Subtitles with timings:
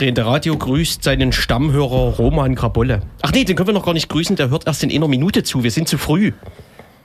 [0.00, 3.02] Das linksdrehende Radio grüßt seinen Stammhörer Roman Grabolle.
[3.20, 5.42] Ach nee, den können wir noch gar nicht grüßen, der hört erst in einer Minute
[5.42, 5.62] zu.
[5.62, 6.32] Wir sind zu früh.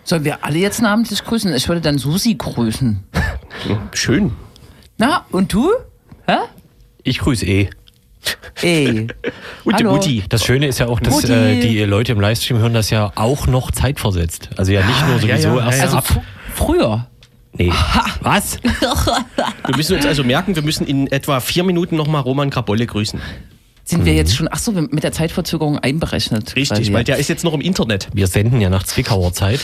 [0.05, 1.53] Sollen wir alle jetzt namentlich grüßen?
[1.55, 3.03] Ich würde dann Susi grüßen.
[3.91, 4.31] Schön.
[4.97, 5.71] Na, und du?
[6.25, 6.37] Hä?
[7.03, 7.70] Ich grüße eh.
[8.61, 9.07] Ey.
[9.65, 9.91] Und Hallo.
[9.91, 10.23] Mutti.
[10.29, 13.45] Das Schöne ist ja auch, dass äh, die Leute im Livestream hören das ja auch
[13.45, 14.51] noch zeitversetzt.
[14.55, 15.84] Also ja nicht nur ja, sowieso ja, erst ja, ja.
[15.84, 16.07] Also ab.
[16.07, 16.21] fr
[16.53, 17.07] früher.
[17.57, 17.71] Nee.
[18.21, 18.59] Was?
[19.67, 23.19] Wir müssen uns also merken, wir müssen in etwa vier Minuten nochmal Roman Grabolle grüßen.
[23.83, 26.55] Sind wir jetzt schon, ach so, mit der Zeitverzögerung einberechnet.
[26.55, 28.09] Richtig, weil der ist jetzt noch im Internet.
[28.13, 29.59] Wir senden ja nach Zwickauer Zeit.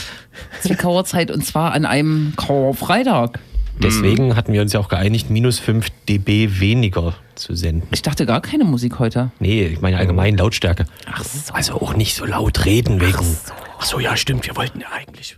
[0.62, 3.40] Zwickauer Zeit und zwar an einem Karfreitag.
[3.82, 7.88] Deswegen hatten wir uns ja auch geeinigt, minus 5 dB weniger zu senden.
[7.92, 9.32] Ich dachte gar keine Musik heute.
[9.40, 10.86] Nee, ich meine allgemein Lautstärke.
[11.12, 11.54] Ach so.
[11.54, 13.38] Also auch nicht so laut reden wegen.
[13.80, 14.46] Ach so, ja, stimmt.
[14.46, 15.38] Wir wollten ja eigentlich,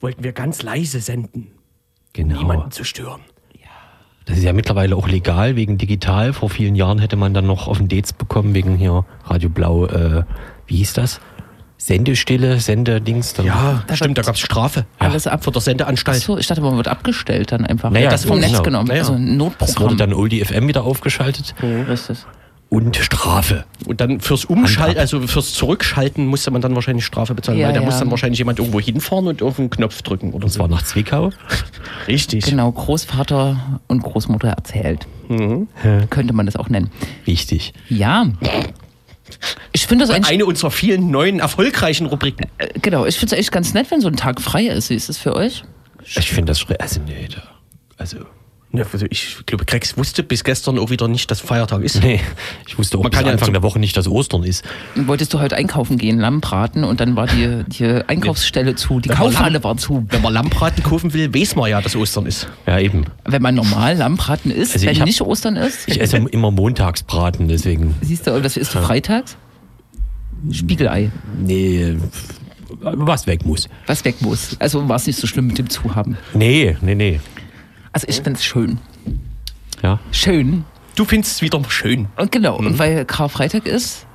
[0.00, 1.52] wollten wir ganz leise senden,
[2.14, 2.38] Genau.
[2.38, 3.20] niemanden zu stören.
[4.26, 6.32] Das ist ja mittlerweile auch legal wegen digital.
[6.32, 9.84] Vor vielen Jahren hätte man dann noch auf den Dates bekommen wegen hier Radio Blau,
[9.84, 10.22] äh,
[10.66, 11.20] wie hieß das?
[11.76, 13.34] Sendestille, Senderdings.
[13.34, 14.86] Dann Ja, Da stimmt, da gab es Strafe.
[14.98, 16.22] alles ab- Von der Ach Sendeanstalt.
[16.22, 17.90] so, ich dachte, man wird abgestellt dann einfach.
[17.90, 18.50] Naja, das vom genau.
[18.52, 18.88] Netz genommen.
[18.88, 19.00] Naja.
[19.02, 19.82] Also ein Das Notprogramm.
[19.82, 21.54] wurde dann Oldie FM wieder aufgeschaltet.
[21.62, 22.24] Richtig.
[22.74, 23.64] Und Strafe.
[23.86, 27.74] Und dann fürs Umschalten, also fürs Zurückschalten musste man dann wahrscheinlich Strafe bezahlen, Ja, weil
[27.74, 27.86] da ja.
[27.86, 30.82] muss dann wahrscheinlich jemand irgendwo hinfahren und auf den Knopf drücken oder Das war nach
[30.82, 31.30] Zwickau.
[32.08, 32.44] Richtig.
[32.46, 35.06] Genau, Großvater und Großmutter erzählt.
[35.28, 35.68] Mhm.
[36.10, 36.90] Könnte man das auch nennen.
[37.24, 37.72] Wichtig.
[37.88, 38.26] Ja.
[39.72, 42.46] Ich finde das eigentlich, Eine unserer vielen neuen erfolgreichen Rubriken.
[42.58, 44.90] äh, genau, ich finde es echt ganz nett, wenn so ein Tag frei ist.
[44.90, 45.62] Wie ist das für euch?
[46.04, 47.42] Ich finde das also nee, da,
[47.96, 48.18] also
[48.92, 52.02] also ich glaube, Grex wusste bis gestern auch wieder nicht, dass Feiertag ist.
[52.02, 52.20] nee,
[52.66, 54.64] ich wusste auch Man bis kann ja Anfang der Woche nicht, dass Ostern ist.
[54.96, 59.08] Wolltest du heute einkaufen gehen, Lamm braten und dann war die, die Einkaufsstelle zu, die
[59.10, 60.06] Kaufhalle war zu.
[60.10, 62.48] Wenn man Lammbraten kaufen will, weiß man ja, dass Ostern ist.
[62.66, 63.04] Ja eben.
[63.24, 67.48] Wenn man normal Lammbraten isst, Also wenn hab- nicht Ostern ist, Ich esse immer Montagsbraten,
[67.48, 69.36] deswegen siehst du, was isst du freitags?
[70.50, 71.10] Spiegelei,
[71.42, 71.96] nee,
[72.80, 73.68] was weg muss.
[73.86, 74.56] was weg muss.
[74.58, 76.18] Also war es nicht so schlimm mit dem Zuhaben.
[76.34, 77.20] Nee, nee, nee.
[77.94, 78.78] Also ich finde es schön.
[79.82, 80.00] Ja.
[80.12, 80.64] Schön.
[80.96, 82.08] Du findest es wieder schön.
[82.16, 82.66] Und genau, Mhm.
[82.66, 84.06] und weil Karfreitag ist,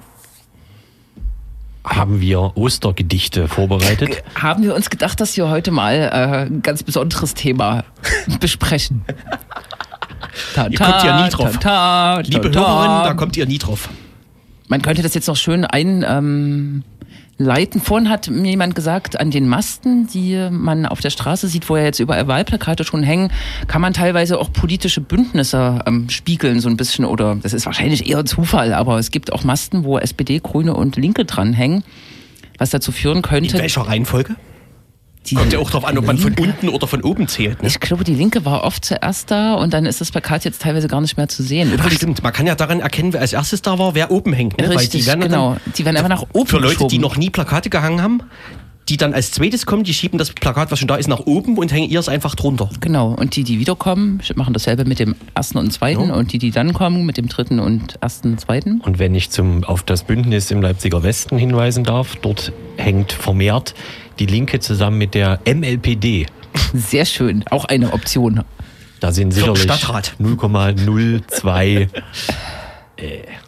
[1.86, 4.22] Haben wir Ostergedichte vorbereitet?
[4.36, 7.84] haben wir uns gedacht, dass wir heute mal äh, ein ganz besonderes Thema
[8.40, 9.04] besprechen.
[10.54, 11.54] Ta, Ihr kommt ja nie drauf.
[11.58, 12.68] Ta, ta, Liebe ta, ta.
[12.68, 13.90] Hörerinnen, da kommt ihr nie drauf.
[14.68, 16.84] Man könnte das jetzt noch schön einleiten.
[17.40, 17.82] Leiten.
[17.82, 21.78] Vorhin hat mir jemand gesagt, an den Masten, die man auf der Straße sieht, wo
[21.78, 23.32] ja jetzt überall Wahlplakate schon hängen,
[23.68, 27.06] kann man teilweise auch politische Bündnisse ähm, spiegeln, so ein bisschen.
[27.06, 30.98] Oder das ist wahrscheinlich eher Zufall, aber es gibt auch Masten, wo SPD, Grüne und
[30.98, 31.84] Linke dranhängen.
[32.58, 33.58] Was dazu führen In könnte.
[33.58, 34.36] welcher Reihenfolge?
[35.28, 37.62] Die Kommt ja auch darauf an, ob man von unten oder von oben zählt.
[37.62, 37.68] Ne?
[37.68, 40.88] Ich glaube, die Linke war oft zuerst da und dann ist das Plakat jetzt teilweise
[40.88, 41.70] gar nicht mehr zu sehen.
[41.72, 44.34] Ach, Übrigens, stimmt, man kann ja daran erkennen, wer als erstes da war, wer oben
[44.34, 44.58] hängt.
[44.60, 44.70] Ne?
[44.70, 45.58] Richtig, werden genau.
[45.78, 47.02] Die werden einfach nach oben Für Leute, die geschoben.
[47.02, 48.24] noch nie Plakate gehangen haben,
[48.88, 51.58] die dann als zweites kommen, die schieben das Plakat, was schon da ist, nach oben
[51.60, 52.70] und hängen ihr es einfach drunter.
[52.80, 56.16] Genau, und die, die wiederkommen, machen dasselbe mit dem ersten und zweiten Ja.
[56.16, 58.82] und die, die dann kommen, mit dem dritten und ersten und zweiten.
[58.82, 63.76] Und wenn ich zum, auf das Bündnis im Leipziger Westen hinweisen darf, dort hängt vermehrt
[64.20, 66.28] die Linke zusammen mit der MLPD.
[66.74, 68.44] Sehr schön, auch eine Option.
[69.00, 70.14] Da sind sicherlich Stadtrat.
[70.20, 71.88] 0,02.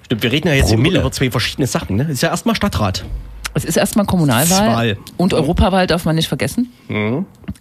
[0.05, 0.99] Stimmt, wir reden ja jetzt über, Promille.
[1.01, 1.97] über zwei verschiedene Sachen.
[1.97, 2.03] Ne?
[2.03, 3.03] Ist ja erstmal Stadtrat.
[3.53, 4.97] Es ist erstmal Kommunalwahl Wahl.
[5.17, 6.71] und Europawahl darf man nicht vergessen.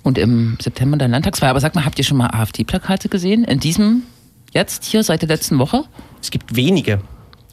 [0.03, 1.51] Und im September dann Landtagswahl.
[1.51, 3.43] Aber sag mal, habt ihr schon mal AfD-Plakate gesehen?
[3.43, 4.05] In diesem,
[4.53, 5.83] jetzt hier, seit der letzten Woche?
[6.23, 7.01] Es gibt wenige.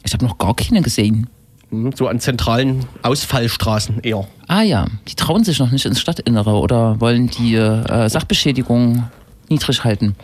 [0.04, 1.26] Ich habe noch gar keine gesehen.
[1.70, 4.26] Mhm, So an zentralen Ausfallstraßen eher.
[4.46, 9.08] Ah ja, die trauen sich noch nicht ins Stadtinnere oder wollen die äh, Sachbeschädigung
[9.48, 10.14] niedrig halten.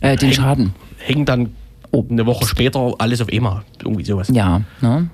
[0.00, 0.74] Äh, den Hängen- Schaden.
[0.98, 1.54] Hängen dann
[2.10, 3.64] eine Woche später alles auf EMA.
[3.82, 4.28] Irgendwie sowas.
[4.32, 5.08] Ja, ne?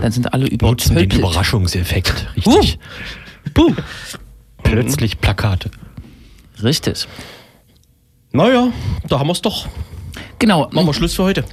[0.00, 1.10] Dann sind alle Nutzen den.
[1.10, 2.28] Überraschungseffekt.
[2.36, 2.78] Richtig.
[3.54, 3.72] Buh.
[4.62, 5.70] Plötzlich Plakate.
[6.62, 7.06] Richtig.
[8.32, 8.68] Naja,
[9.08, 9.66] da haben wir es doch.
[10.42, 10.68] Genau.
[10.72, 11.44] Machen wir Schluss für heute.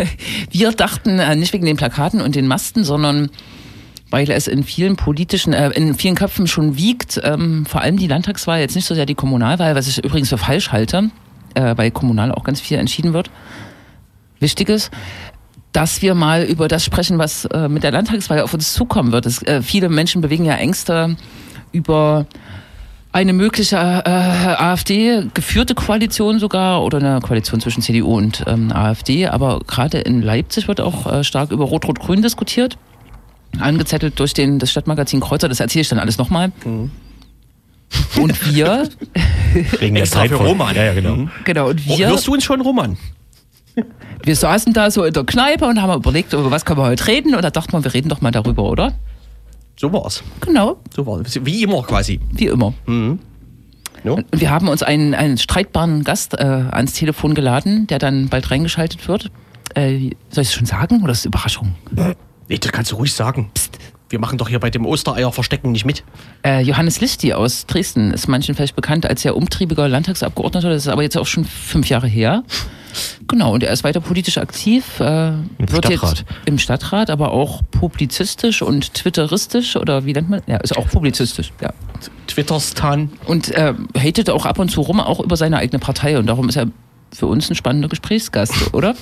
[0.50, 3.28] Wir dachten äh, nicht wegen den Plakaten und den Masten, sondern
[4.08, 8.06] weil es in vielen politischen, äh, in vielen Köpfen schon wiegt, ähm, vor allem die
[8.06, 11.10] Landtagswahl, jetzt nicht so sehr die Kommunalwahl, was ich übrigens für falsch halte,
[11.52, 13.30] äh, weil kommunal auch ganz viel entschieden wird.
[14.40, 14.90] Wichtiges,
[15.72, 19.26] dass wir mal über das sprechen, was äh, mit der Landtagswahl auf uns zukommen wird.
[19.26, 21.18] Es, äh, viele Menschen bewegen ja Ängste
[21.72, 22.24] über
[23.12, 29.26] eine mögliche äh, AfD-geführte Koalition sogar oder eine Koalition zwischen CDU und ähm, AfD.
[29.26, 32.76] Aber gerade in Leipzig wird auch äh, stark über Rot-Rot-Grün diskutiert.
[33.58, 36.52] Angezettelt durch den, das Stadtmagazin Kreuzer, das erzähle ich dann alles nochmal.
[38.16, 38.88] Und wir,
[39.78, 40.76] Wegen der Zeit für Roman.
[40.76, 41.16] Ja, ja, genau.
[41.16, 41.30] Mhm.
[41.44, 42.98] genau, und Oh, wir, hörst du uns schon, Roman?
[44.22, 47.06] Wir saßen da so in der Kneipe und haben überlegt, über was können wir heute
[47.06, 47.34] reden.
[47.34, 48.92] Und da dachten wir, wir reden doch mal darüber, oder?
[49.80, 50.22] So war's.
[50.40, 51.38] Genau, So war's.
[51.44, 52.20] Wie immer quasi.
[52.32, 52.74] wie immer.
[54.04, 54.14] No?
[54.14, 58.50] Und wir haben uns einen, einen streitbaren Gast äh, ans Telefon geladen, der dann bald
[58.50, 59.30] reingeschaltet wird.
[59.74, 61.74] Äh, soll ich es schon sagen oder ist es Überraschung?
[62.48, 63.50] Nee, das kannst du ruhig sagen.
[64.10, 66.02] Wir machen doch hier bei dem Ostereier-Verstecken nicht mit.
[66.42, 70.70] Äh, Johannes Lichti aus Dresden ist manchen vielleicht bekannt als sehr umtriebiger Landtagsabgeordneter.
[70.70, 72.42] Das ist aber jetzt auch schon fünf Jahre her.
[73.28, 74.98] Genau, und er ist weiter politisch aktiv.
[75.00, 76.18] Äh, wird Stadtrat.
[76.18, 80.40] jetzt im Stadtrat, aber auch publizistisch und twitteristisch oder wie nennt man?
[80.46, 81.52] Ja, ist auch publizistisch.
[81.60, 81.74] Ja.
[82.26, 83.12] Twitterstan.
[83.26, 86.18] Und äh, hatet auch ab und zu rum, auch über seine eigene Partei.
[86.18, 86.68] Und darum ist er
[87.12, 88.94] für uns ein spannender Gesprächsgast, oder?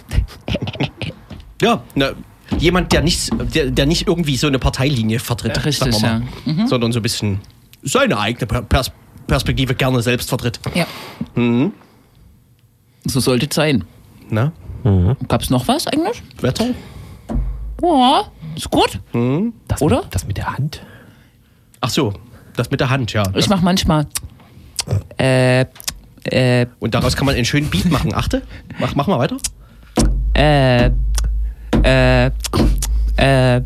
[1.62, 2.14] Ja, ne,
[2.58, 6.66] jemand, der nicht, der, der nicht irgendwie so eine Parteilinie vertritt, Richtig, sagen wir mal,
[6.68, 7.40] sondern so ein bisschen
[7.82, 8.90] seine eigene Per- Pers
[9.26, 10.60] Perspektive gerne selbst vertritt.
[10.74, 10.86] Ja.
[13.04, 13.84] So sollte es sein.
[14.30, 14.52] Na?
[15.28, 16.22] Gab es noch was eigentlich?
[16.40, 16.66] Wetter?
[17.82, 19.00] Ja, ist gut.
[19.68, 20.02] Das Oder?
[20.02, 20.80] Mit, das mit der Hand.
[21.80, 22.12] Ach so,
[22.54, 23.24] das mit der Hand, ja.
[23.34, 24.06] Ich mache manchmal.
[25.18, 25.66] Äh,
[26.24, 28.14] äh, Und daraus kann man einen schönen Beat machen.
[28.14, 28.42] Achte,
[28.78, 29.36] mach, mach mal weiter.
[30.34, 30.90] äh,
[31.86, 32.30] äh,
[33.18, 33.56] äh,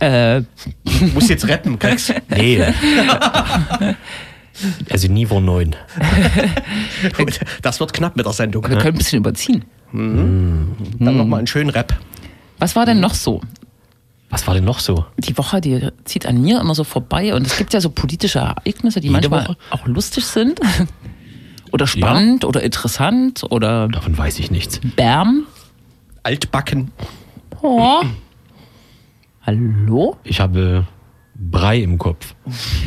[0.00, 0.42] äh,
[0.84, 2.12] Du musst jetzt rappen, Krex.
[2.28, 2.62] Nee.
[4.90, 5.74] also Niveau 9.
[7.62, 8.62] Das wird knapp mit der Sendung.
[8.64, 9.64] wir können ein bisschen überziehen.
[9.92, 11.96] Dann nochmal einen schönen Rap.
[12.58, 13.40] Was war denn noch so?
[14.30, 15.06] Was war denn noch so?
[15.16, 18.40] Die Woche, die zieht an mir immer so vorbei und es gibt ja so politische
[18.40, 19.56] Ereignisse, die Jede manchmal Woche?
[19.70, 20.60] auch lustig sind.
[21.72, 24.80] Oder spannend oder interessant oder Davon weiß ich nichts.
[24.96, 25.44] Bärm.
[26.24, 26.90] Altbacken.
[27.62, 28.02] Oh.
[29.42, 30.16] Hallo?
[30.24, 30.86] Ich habe
[31.34, 32.34] Brei im Kopf.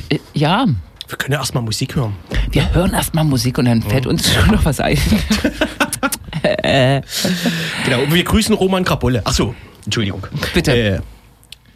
[0.09, 0.65] Äh, Ja,
[1.07, 2.15] Wir können ja erstmal Musik hören.
[2.51, 4.97] wir hören erstmal Musik und dann fällt uns schon noch was ein.
[7.85, 9.21] Genau, und wir grüßen Roman Krabolle.
[9.25, 9.53] Ach so,
[9.85, 10.25] Entschuldigung.
[10.55, 10.75] Bitte.
[10.75, 10.99] Äh,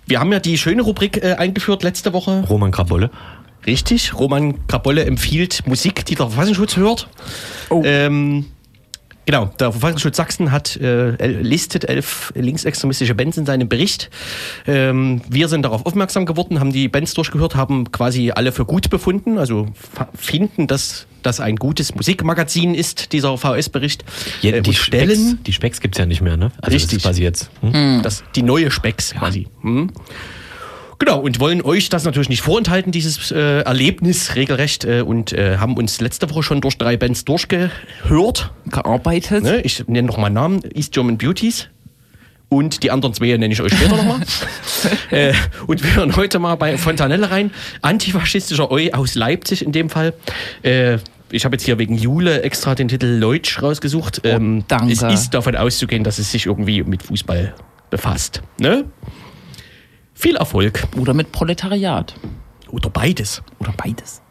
[0.07, 2.43] wir haben ja die schöne Rubrik äh, eingeführt letzte Woche.
[2.49, 3.11] Roman Krabolle.
[3.67, 7.07] Richtig, Roman Krabolle empfiehlt Musik, die der Verfassungsschutz hört.
[7.69, 7.83] Oh.
[7.85, 8.45] Ähm,
[9.25, 14.09] genau, der Verfassungsschutz Sachsen hat äh, listet elf linksextremistische Bands in seinem Bericht.
[14.67, 18.89] Ähm, wir sind darauf aufmerksam geworden, haben die Bands durchgehört, haben quasi alle für gut
[18.89, 19.67] befunden, also
[20.15, 24.05] finden, dass das ein gutes Musikmagazin ist, dieser VS-Bericht.
[24.41, 26.51] Ja, äh, die, stellen Specks, die Specks gibt es ja nicht mehr, ne?
[26.61, 26.97] Also Das Richtig.
[26.97, 27.49] ist quasi jetzt.
[27.61, 28.01] Hm?
[28.03, 29.47] das, die neue Specks quasi.
[29.61, 29.91] Hm?
[30.99, 35.57] Genau, und wollen euch das natürlich nicht vorenthalten, dieses äh, Erlebnis regelrecht, äh, und äh,
[35.57, 38.51] haben uns letzte Woche schon durch drei Bands durchgehört.
[38.69, 39.43] Gearbeitet.
[39.43, 39.61] Ne?
[39.61, 41.69] Ich nenne nochmal Namen: East German Beauties.
[42.47, 44.21] Und die anderen zwei nenne ich euch später nochmal.
[45.09, 45.33] äh,
[45.67, 47.51] und wir hören heute mal bei Fontanelle rein.
[47.81, 50.13] Antifaschistischer Eu aus Leipzig in dem Fall.
[50.61, 50.99] Äh,
[51.31, 54.21] ich habe jetzt hier wegen Jule extra den Titel Leutsch rausgesucht.
[54.23, 54.93] Ähm, danke.
[54.93, 57.55] Es ist davon auszugehen, dass es sich irgendwie mit Fußball
[57.89, 58.41] befasst.
[58.59, 58.85] Ne?
[60.15, 60.87] Viel Erfolg.
[60.97, 62.15] Oder mit Proletariat.
[62.71, 63.43] Oder beides.
[63.59, 64.21] Oder beides.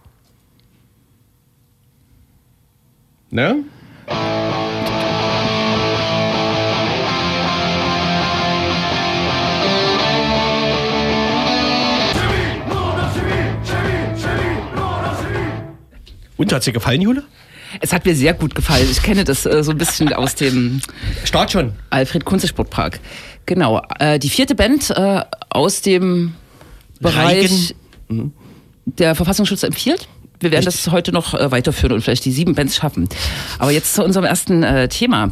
[3.30, 3.64] Ne?
[16.36, 17.22] Und hat dir gefallen, Jule?
[17.80, 18.86] Es hat mir sehr gut gefallen.
[18.90, 20.80] Ich kenne das äh, so ein bisschen aus dem
[21.24, 21.72] Start schon.
[21.90, 23.00] Alfred Kunze Sportpark.
[23.46, 23.82] Genau.
[23.98, 26.34] Äh, die vierte Band äh, aus dem
[27.00, 27.74] Bereich,
[28.86, 30.08] der Verfassungsschutz empfiehlt.
[30.40, 33.08] Wir werden das heute noch äh, weiterführen und vielleicht die sieben Bands schaffen.
[33.58, 35.30] Aber jetzt zu unserem ersten äh, Thema.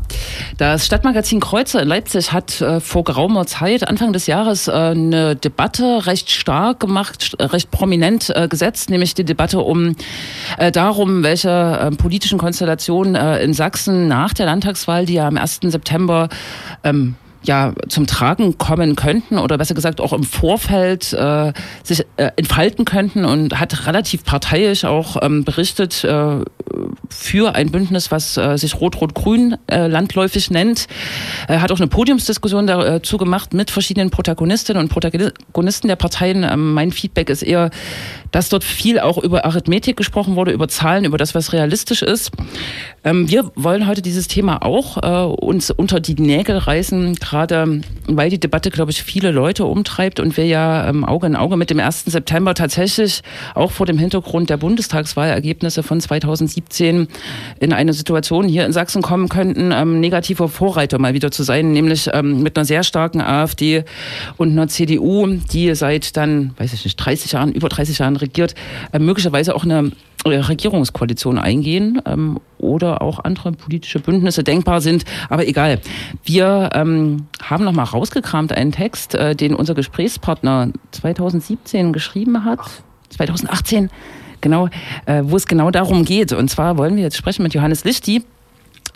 [0.59, 5.37] Das Stadtmagazin Kreuzer in Leipzig hat äh, vor geraumer Zeit, Anfang des Jahres, äh, eine
[5.37, 9.97] Debatte recht stark gemacht, st- recht prominent äh, gesetzt, nämlich die Debatte um
[10.57, 15.37] äh, darum, welche äh, politischen Konstellationen äh, in Sachsen nach der Landtagswahl, die ja am
[15.37, 15.61] 1.
[15.65, 16.29] September
[16.85, 22.31] ähm, ja zum Tragen kommen könnten oder besser gesagt auch im Vorfeld äh, sich äh,
[22.37, 26.45] entfalten könnten und hat relativ parteiisch auch ähm, berichtet äh,
[27.09, 30.87] für ein Bündnis, was äh, sich Rot-Rot-Grün äh, landläufig nennt.
[31.49, 36.45] Er hat auch eine Podiumsdiskussion dazu gemacht mit verschiedenen Protagonistinnen und Protagonisten der Parteien.
[36.45, 37.71] Ähm, mein Feedback ist eher,
[38.31, 42.31] dass dort viel auch über Arithmetik gesprochen wurde, über Zahlen, über das, was realistisch ist.
[43.05, 48.31] Ähm, wir wollen heute dieses Thema auch äh, uns unter die Nägel reißen, gerade weil
[48.31, 51.71] die Debatte, glaube ich, viele Leute umtreibt und wir ja ähm, Auge in Auge mit
[51.71, 52.05] dem 1.
[52.05, 53.23] September tatsächlich
[53.55, 57.09] auch vor dem Hintergrund der Bundestagswahlergebnisse von 2017 2017
[57.61, 61.73] in eine Situation hier in Sachsen kommen könnten, ähm, negativer Vorreiter mal wieder zu sein,
[61.73, 63.85] nämlich ähm, mit einer sehr starken AfD
[64.37, 68.55] und einer CDU, die seit dann, weiß ich nicht, 30 Jahren, über 30 Jahren regiert,
[68.93, 69.93] äh, möglicherweise auch eine
[70.25, 75.05] Regierungskoalition eingehen ähm, oder auch andere politische Bündnisse denkbar sind.
[75.29, 75.81] Aber egal.
[76.25, 82.61] Wir ähm, haben nochmal rausgekramt einen Text, äh, den unser Gesprächspartner 2017 geschrieben hat.
[83.11, 83.91] 2018,
[84.41, 84.69] genau,
[85.07, 86.33] äh, wo es genau darum geht.
[86.33, 88.23] Und zwar wollen wir jetzt sprechen mit Johannes Lichti.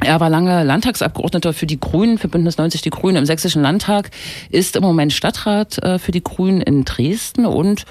[0.04, 4.10] Er war lange Landtagsabgeordneter für die Grünen, für Bündnis 90 Die Grünen im Sächsischen Landtag,
[4.50, 7.86] ist im Moment Stadtrat äh, für die Grünen in Dresden und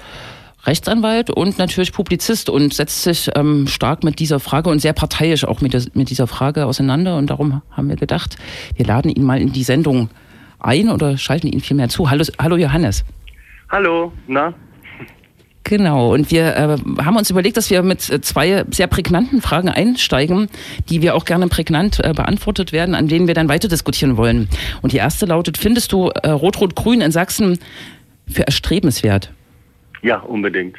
[0.66, 5.44] Rechtsanwalt und natürlich Publizist und setzt sich ähm, stark mit dieser Frage und sehr parteiisch
[5.44, 7.16] auch mit, der, mit dieser Frage auseinander.
[7.16, 8.36] Und darum haben wir gedacht,
[8.74, 10.10] wir laden ihn mal in die Sendung
[10.58, 12.10] ein oder schalten ihn vielmehr zu.
[12.10, 13.04] Hallo, hallo Johannes.
[13.68, 14.54] Hallo, na?
[15.64, 20.48] Genau, und wir äh, haben uns überlegt, dass wir mit zwei sehr prägnanten Fragen einsteigen,
[20.88, 24.48] die wir auch gerne prägnant äh, beantwortet werden, an denen wir dann weiter diskutieren wollen.
[24.82, 27.58] Und die erste lautet, findest du äh, Rot-Rot-Grün in Sachsen
[28.28, 29.32] für erstrebenswert?
[30.02, 30.76] Ja, unbedingt.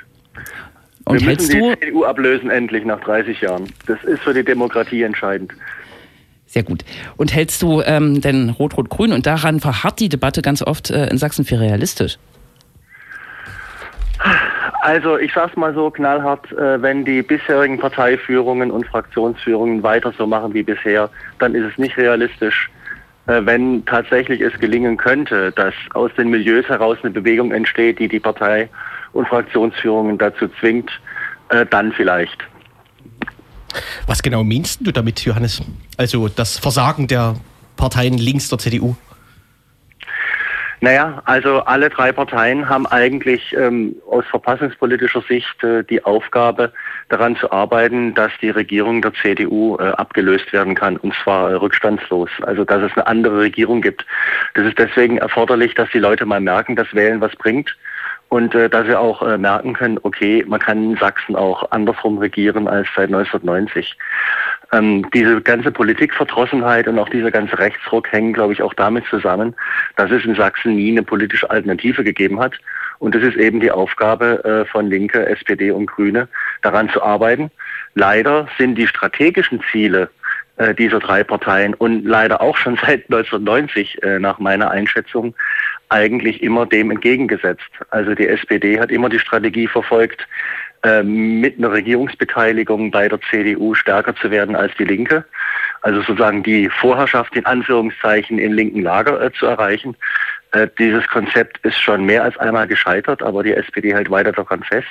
[1.06, 3.72] Und Wir müssen du die CDU ablösen endlich nach 30 Jahren.
[3.86, 5.54] Das ist für die Demokratie entscheidend.
[6.48, 6.84] Sehr gut.
[7.18, 11.18] Und hältst du ähm, denn Rot-Rot-Grün und daran verharrt die Debatte ganz oft äh, in
[11.18, 12.18] Sachsen für realistisch?
[14.82, 20.26] Also ich sag's mal so knallhart, äh, wenn die bisherigen Parteiführungen und Fraktionsführungen weiter so
[20.26, 21.10] machen wie bisher,
[21.40, 22.70] dann ist es nicht realistisch.
[23.28, 28.08] Äh, wenn tatsächlich es gelingen könnte, dass aus den Milieus heraus eine Bewegung entsteht, die
[28.08, 28.70] die Partei
[29.18, 30.90] und Fraktionsführungen dazu zwingt,
[31.50, 32.38] äh, dann vielleicht.
[34.06, 35.62] Was genau meinst du damit, Johannes?
[35.98, 37.36] Also das Versagen der
[37.76, 38.96] Parteien links der CDU?
[40.80, 46.72] Naja, also alle drei Parteien haben eigentlich ähm, aus verfassungspolitischer Sicht äh, die Aufgabe,
[47.10, 51.56] daran zu arbeiten, dass die Regierung der CDU äh, abgelöst werden kann, und zwar äh,
[51.56, 52.30] rückstandslos.
[52.44, 54.06] Also dass es eine andere Regierung gibt.
[54.54, 57.76] Das ist deswegen erforderlich, dass die Leute mal merken, dass Wählen was bringt
[58.30, 62.18] und äh, dass sie auch äh, merken können, okay, man kann in Sachsen auch andersrum
[62.18, 63.98] regieren als seit 1990.
[64.74, 69.56] Ähm, diese ganze Politikverdrossenheit und auch dieser ganze Rechtsruck hängen, glaube ich, auch damit zusammen,
[69.96, 72.54] dass es in Sachsen nie eine politische Alternative gegeben hat.
[73.00, 76.28] Und das ist eben die Aufgabe äh, von Linke, SPD und Grüne,
[76.64, 77.50] daran zu arbeiten.
[77.96, 80.10] Leider sind die strategischen Ziele
[80.58, 85.36] äh, dieser drei Parteien und leider auch schon seit 1990 äh, nach meiner Einschätzung
[85.90, 87.70] eigentlich immer dem entgegengesetzt.
[87.92, 90.28] Also die SPD hat immer die Strategie verfolgt,
[90.84, 95.26] äh, mit einer Regierungsbeteiligung bei der CDU stärker zu werden als die Linke.
[95.82, 99.96] Also sozusagen die Vorherrschaft in Anführungszeichen im linken Lager äh, zu erreichen.
[100.52, 104.64] Äh, dieses Konzept ist schon mehr als einmal gescheitert, aber die SPD hält weiter daran
[104.64, 104.88] fest.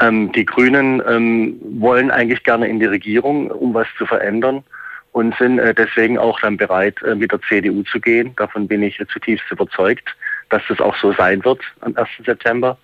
[0.00, 4.64] Ähm, die Grünen ähm, wollen eigentlich gerne in die Regierung, um was zu verändern
[5.12, 8.34] und sind äh, deswegen auch dann bereit, äh, mit der CDU zu gehen.
[8.36, 10.16] Davon bin ich zutiefst überzeugt,
[10.48, 12.08] dass das auch so sein wird am 1.
[12.24, 12.78] September.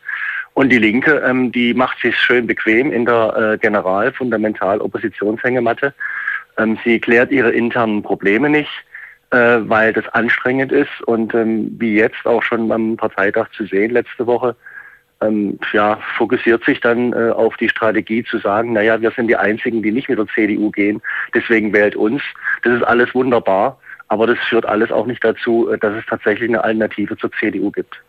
[0.54, 5.94] Und die Linke, ähm, die macht sich schön bequem in der äh, General-Fundamental-Oppositionshängematte.
[6.58, 8.72] Ähm, sie klärt ihre internen Probleme nicht,
[9.30, 11.00] äh, weil das anstrengend ist.
[11.06, 14.56] Und ähm, wie jetzt auch schon am Parteitag zu sehen letzte Woche,
[15.20, 19.36] ähm, ja, fokussiert sich dann äh, auf die Strategie zu sagen, naja, wir sind die
[19.36, 21.02] Einzigen, die nicht mit der CDU gehen,
[21.34, 22.22] deswegen wählt uns.
[22.62, 26.48] Das ist alles wunderbar, aber das führt alles auch nicht dazu, äh, dass es tatsächlich
[26.48, 28.00] eine Alternative zur CDU gibt.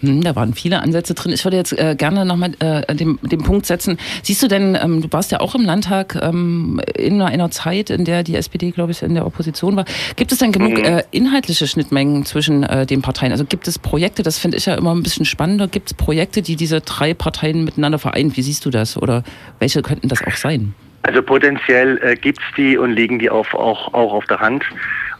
[0.00, 1.32] Hm, da waren viele Ansätze drin.
[1.32, 3.98] Ich würde jetzt äh, gerne nochmal äh, den, den Punkt setzen.
[4.22, 8.04] Siehst du denn, ähm, du warst ja auch im Landtag ähm, in einer Zeit, in
[8.04, 9.86] der die SPD, glaube ich, in der Opposition war.
[10.16, 10.84] Gibt es denn genug mhm.
[10.84, 13.32] äh, inhaltliche Schnittmengen zwischen äh, den Parteien?
[13.32, 16.42] Also gibt es Projekte, das finde ich ja immer ein bisschen spannender, gibt es Projekte,
[16.42, 18.36] die diese drei Parteien miteinander vereinen?
[18.36, 18.96] Wie siehst du das?
[18.96, 19.22] Oder
[19.58, 20.74] welche könnten das auch sein?
[21.06, 24.64] Also potenziell äh, gibt es die und liegen die auf, auch, auch auf der Hand.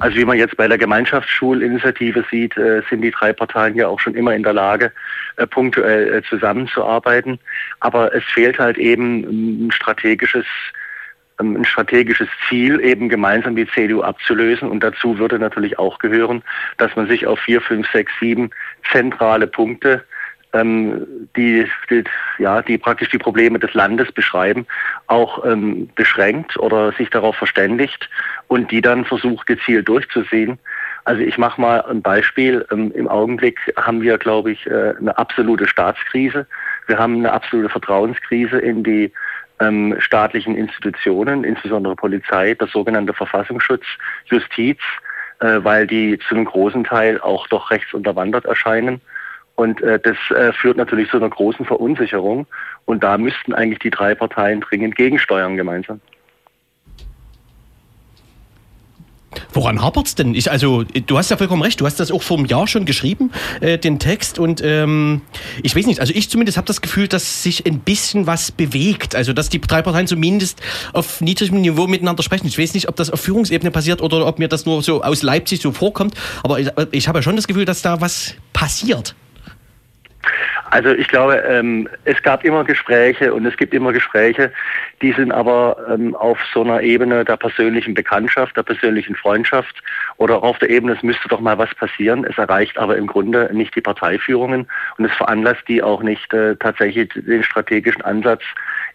[0.00, 4.00] Also wie man jetzt bei der Gemeinschaftsschulinitiative sieht, äh, sind die drei Parteien ja auch
[4.00, 4.90] schon immer in der Lage,
[5.36, 7.38] äh, punktuell äh, zusammenzuarbeiten.
[7.78, 10.44] Aber es fehlt halt eben ein strategisches
[11.38, 14.68] ähm, ein strategisches Ziel, eben gemeinsam die CDU abzulösen.
[14.68, 16.42] Und dazu würde natürlich auch gehören,
[16.78, 18.50] dass man sich auf vier, fünf, sechs, sieben
[18.90, 20.04] zentrale Punkte
[20.60, 22.04] ähm, die, die,
[22.38, 24.66] ja, die praktisch die Probleme des Landes beschreiben,
[25.06, 28.08] auch ähm, beschränkt oder sich darauf verständigt
[28.48, 30.58] und die dann versucht gezielt durchzuziehen.
[31.04, 32.66] Also ich mache mal ein Beispiel.
[32.72, 36.46] Ähm, Im Augenblick haben wir, glaube ich, äh, eine absolute Staatskrise.
[36.88, 39.12] Wir haben eine absolute Vertrauenskrise in die
[39.60, 43.84] ähm, staatlichen Institutionen, insbesondere Polizei, der sogenannte Verfassungsschutz,
[44.26, 44.78] Justiz,
[45.40, 49.00] äh, weil die zu einem großen Teil auch doch rechtsunterwandert erscheinen.
[49.56, 52.46] Und äh, das äh, führt natürlich zu einer großen Verunsicherung.
[52.84, 56.00] Und da müssten eigentlich die drei Parteien dringend gegensteuern gemeinsam.
[59.52, 60.34] Woran hapert es denn?
[60.34, 62.84] Ich, also, du hast ja vollkommen recht, du hast das auch vor einem Jahr schon
[62.84, 64.38] geschrieben, äh, den Text.
[64.38, 65.22] Und ähm,
[65.62, 69.14] ich weiß nicht, also ich zumindest habe das Gefühl, dass sich ein bisschen was bewegt.
[69.14, 70.60] Also, dass die drei Parteien zumindest
[70.92, 72.46] auf niedrigem Niveau miteinander sprechen.
[72.46, 75.22] Ich weiß nicht, ob das auf Führungsebene passiert oder ob mir das nur so aus
[75.22, 76.14] Leipzig so vorkommt.
[76.42, 79.14] Aber ich, ich habe ja schon das Gefühl, dass da was passiert.
[80.70, 84.52] Also ich glaube, ähm, es gab immer Gespräche und es gibt immer Gespräche,
[85.02, 89.82] die sind aber ähm, auf so einer Ebene der persönlichen Bekanntschaft, der persönlichen Freundschaft
[90.16, 92.24] oder auf der Ebene, es müsste doch mal was passieren.
[92.24, 94.66] Es erreicht aber im Grunde nicht die Parteiführungen
[94.98, 98.42] und es veranlasst die auch nicht äh, tatsächlich den strategischen Ansatz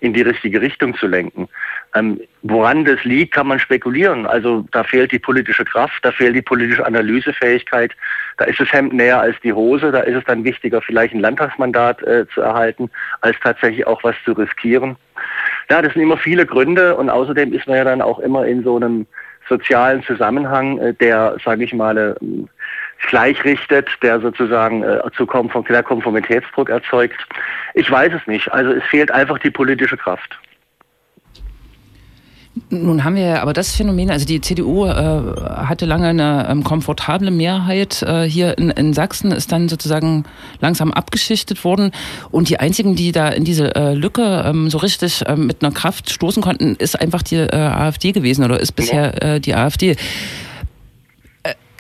[0.02, 1.48] in die richtige Richtung zu lenken.
[1.94, 4.26] Ähm, woran das liegt, kann man spekulieren.
[4.26, 7.96] Also da fehlt die politische Kraft, da fehlt die politische Analysefähigkeit.
[8.38, 9.92] Da ist das Hemd näher als die Hose.
[9.92, 12.90] Da ist es dann wichtiger, vielleicht ein Landtagsmandat äh, zu erhalten,
[13.22, 14.96] als tatsächlich auch was zu riskieren.
[15.70, 18.64] Ja, das sind immer viele Gründe und außerdem ist man ja dann auch immer in
[18.64, 19.06] so einem
[19.48, 22.26] sozialen Zusammenhang, äh, der, sage ich mal, äh,
[23.08, 27.26] gleichrichtet, der sozusagen äh, zu Konform der Konformitätsdruck erzeugt.
[27.74, 28.52] Ich weiß es nicht.
[28.52, 30.40] Also es fehlt einfach die politische Kraft.
[32.72, 37.30] Nun haben wir aber das Phänomen, also die CDU äh, hatte lange eine ähm, komfortable
[37.30, 40.24] Mehrheit äh, hier in, in, Sachsen, ist dann sozusagen
[40.62, 41.92] langsam abgeschichtet worden.
[42.32, 45.74] Und die einzigen, die da in diese äh, Lücke ähm, so richtig ähm, mit einer
[45.74, 49.98] Kraft stoßen konnten, ist einfach die äh, AfD gewesen oder ist bisher äh, die AfD.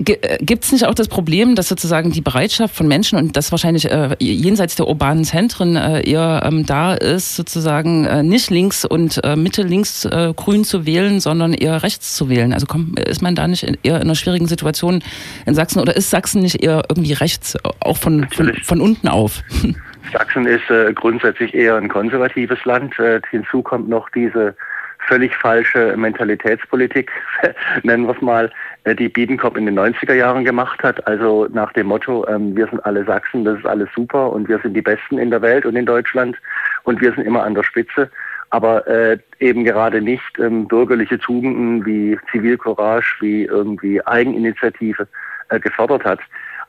[0.07, 3.51] Äh, Gibt es nicht auch das Problem, dass sozusagen die Bereitschaft von Menschen und das
[3.51, 8.85] wahrscheinlich äh, jenseits der urbanen Zentren äh, eher ähm, da ist, sozusagen äh, nicht links
[8.85, 12.53] und äh, Mitte links äh, grün zu wählen, sondern eher rechts zu wählen?
[12.53, 15.03] Also kommt, ist man da nicht in, eher in einer schwierigen Situation
[15.45, 19.43] in Sachsen oder ist Sachsen nicht eher irgendwie rechts, auch von, von, von unten auf?
[20.11, 22.97] Sachsen ist äh, grundsätzlich eher ein konservatives Land.
[22.99, 24.55] Äh, hinzu kommt noch diese
[25.11, 27.11] völlig falsche Mentalitätspolitik,
[27.83, 28.49] nennen wir es mal,
[28.85, 31.05] äh, die Biedenkopf in den 90er Jahren gemacht hat.
[31.05, 34.59] Also nach dem Motto, ähm, wir sind alle Sachsen, das ist alles super und wir
[34.59, 36.37] sind die Besten in der Welt und in Deutschland
[36.83, 38.09] und wir sind immer an der Spitze.
[38.51, 45.09] Aber äh, eben gerade nicht ähm, bürgerliche Tugenden wie Zivilcourage, wie irgendwie Eigeninitiative
[45.49, 46.19] äh, gefördert hat.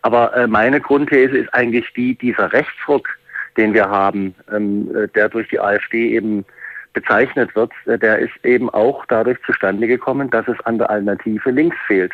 [0.05, 3.09] Aber meine Grundthese ist eigentlich die, dieser Rechtsruck,
[3.57, 6.45] den wir haben, ähm, äh, der durch die AfD eben
[6.93, 11.51] bezeichnet wird, äh, der ist eben auch dadurch zustande gekommen, dass es an der Alternative
[11.51, 12.13] links fehlt.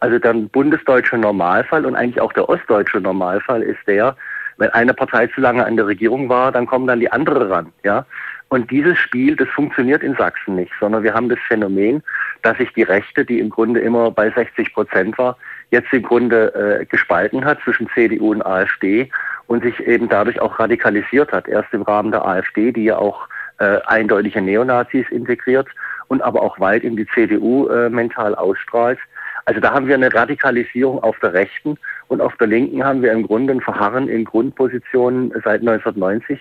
[0.00, 4.16] Also der bundesdeutsche Normalfall und eigentlich auch der ostdeutsche Normalfall ist der,
[4.58, 7.72] wenn eine Partei zu lange an der Regierung war, dann kommen dann die andere ran,
[7.82, 8.06] ja.
[8.48, 12.02] Und dieses Spiel, das funktioniert in Sachsen nicht, sondern wir haben das Phänomen,
[12.42, 15.36] dass sich die Rechte, die im Grunde immer bei 60 Prozent war,
[15.70, 19.10] jetzt im Grunde äh, gespalten hat zwischen CDU und AfD
[19.46, 21.48] und sich eben dadurch auch radikalisiert hat.
[21.48, 25.68] Erst im Rahmen der AfD, die ja auch äh, eindeutige Neonazis integriert
[26.08, 28.98] und aber auch weit in die CDU äh, mental ausstrahlt.
[29.46, 31.76] Also da haben wir eine Radikalisierung auf der Rechten
[32.08, 36.40] und auf der Linken haben wir im Grunde ein Verharren in Grundpositionen seit 1990.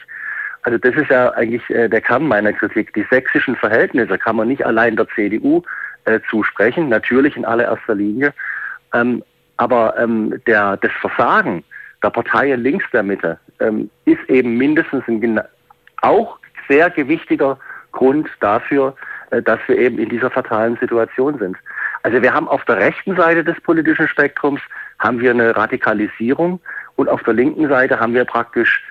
[0.63, 2.93] Also das ist ja eigentlich äh, der Kern meiner Kritik.
[2.93, 5.61] Die sächsischen Verhältnisse kann man nicht allein der CDU
[6.05, 8.33] äh, zusprechen, natürlich in allererster Linie.
[8.93, 9.23] Ähm,
[9.57, 11.63] aber ähm, der, das Versagen
[12.01, 15.41] der Parteien links der Mitte ähm, ist eben mindestens ein,
[16.01, 17.57] auch sehr gewichtiger
[17.91, 18.95] Grund dafür,
[19.31, 21.57] äh, dass wir eben in dieser fatalen Situation sind.
[22.03, 24.61] Also wir haben auf der rechten Seite des politischen Spektrums
[24.99, 26.59] haben wir eine Radikalisierung
[26.95, 28.83] und auf der linken Seite haben wir praktisch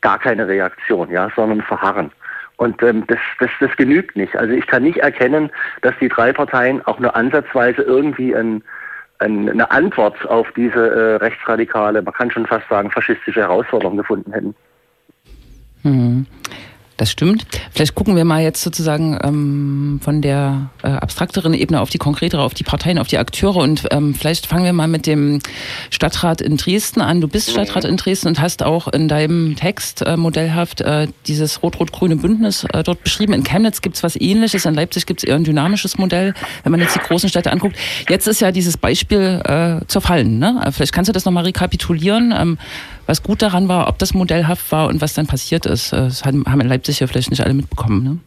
[0.00, 2.12] gar keine Reaktion, ja, sondern Verharren.
[2.56, 4.36] Und ähm, das, das, das genügt nicht.
[4.36, 5.50] Also ich kann nicht erkennen,
[5.82, 8.62] dass die drei Parteien auch nur ansatzweise irgendwie ein,
[9.20, 14.32] ein, eine Antwort auf diese äh, rechtsradikale, man kann schon fast sagen, faschistische Herausforderung gefunden
[14.32, 14.54] hätten.
[15.84, 16.26] Mhm.
[16.98, 17.46] Das stimmt.
[17.72, 22.42] Vielleicht gucken wir mal jetzt sozusagen ähm, von der äh, abstrakteren Ebene auf die konkretere,
[22.42, 25.38] auf die Parteien, auf die Akteure und ähm, vielleicht fangen wir mal mit dem
[25.90, 27.20] Stadtrat in Dresden an.
[27.20, 31.62] Du bist Stadtrat in Dresden und hast auch in deinem Text äh, modellhaft äh, dieses
[31.62, 33.32] rot-rot-grüne Bündnis äh, dort beschrieben.
[33.32, 36.34] In Chemnitz gibt's was ähnliches, in Leipzig gibt's eher ein dynamisches Modell,
[36.64, 37.76] wenn man jetzt die großen Städte anguckt.
[38.08, 40.40] Jetzt ist ja dieses Beispiel äh, zerfallen.
[40.40, 40.60] Ne?
[40.72, 42.34] Vielleicht kannst du das nochmal rekapitulieren.
[42.36, 42.58] Ähm,
[43.08, 45.92] was gut daran war, ob das modellhaft war und was dann passiert ist.
[45.92, 48.04] Äh, das haben in Leipzig ja vielleicht nicht alle mitbekommen.
[48.04, 48.18] Ne?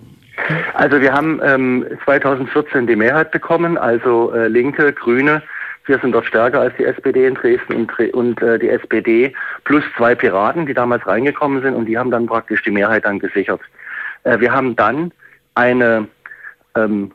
[0.73, 5.43] Also wir haben ähm, 2014 die Mehrheit bekommen, also äh, Linke, Grüne.
[5.85, 9.83] Wir sind dort stärker als die SPD in Dresden und, und äh, die SPD plus
[9.97, 13.61] zwei Piraten, die damals reingekommen sind und die haben dann praktisch die Mehrheit dann gesichert.
[14.23, 15.11] Äh, wir haben dann
[15.55, 16.07] eine
[16.75, 17.11] ähm,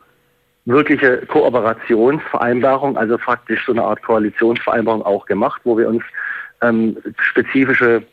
[0.65, 6.03] wirkliche Kooperationsvereinbarung, also praktisch so eine Art Koalitionsvereinbarung auch gemacht, wo wir uns
[6.61, 8.03] ähm, spezifische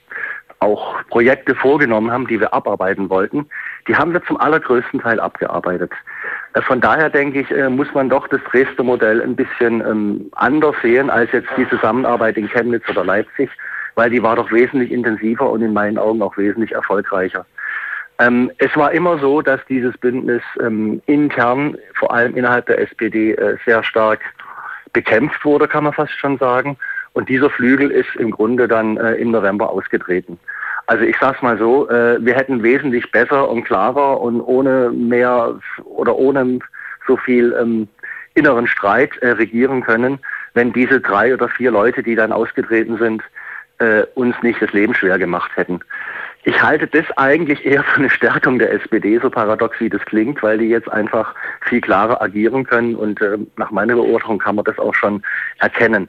[0.60, 3.46] auch Projekte vorgenommen haben, die wir abarbeiten wollten,
[3.86, 5.92] die haben wir zum allergrößten Teil abgearbeitet.
[6.54, 10.30] Äh, von daher denke ich, äh, muss man doch das Dresdner Modell ein bisschen ähm,
[10.32, 13.50] anders sehen als jetzt die Zusammenarbeit in Chemnitz oder Leipzig,
[13.94, 17.44] weil die war doch wesentlich intensiver und in meinen Augen auch wesentlich erfolgreicher.
[18.18, 23.32] Ähm, es war immer so, dass dieses Bündnis ähm, intern, vor allem innerhalb der SPD,
[23.32, 24.20] äh, sehr stark
[24.92, 26.76] bekämpft wurde, kann man fast schon sagen.
[27.14, 30.38] Und dieser Flügel ist im Grunde dann äh, im November ausgetreten.
[30.86, 34.90] Also ich sage es mal so, äh, wir hätten wesentlich besser und klarer und ohne
[34.90, 36.58] mehr oder ohne
[37.06, 37.88] so viel ähm,
[38.34, 40.18] inneren Streit äh, regieren können,
[40.54, 43.22] wenn diese drei oder vier Leute, die dann ausgetreten sind,
[43.78, 45.80] äh, uns nicht das Leben schwer gemacht hätten.
[46.46, 50.42] Ich halte das eigentlich eher für eine Stärkung der SPD, so paradox wie das klingt,
[50.42, 54.64] weil die jetzt einfach viel klarer agieren können und äh, nach meiner Beurteilung kann man
[54.64, 55.22] das auch schon
[55.60, 56.08] erkennen.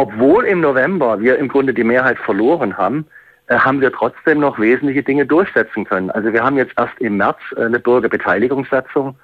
[0.00, 3.04] Obwohl im November wir im Grunde die Mehrheit verloren haben,
[3.48, 6.10] äh, haben wir trotzdem noch wesentliche Dinge durchsetzen können.
[6.10, 9.14] Also wir haben jetzt erst im März äh, eine Bürgerbeteiligungssatzung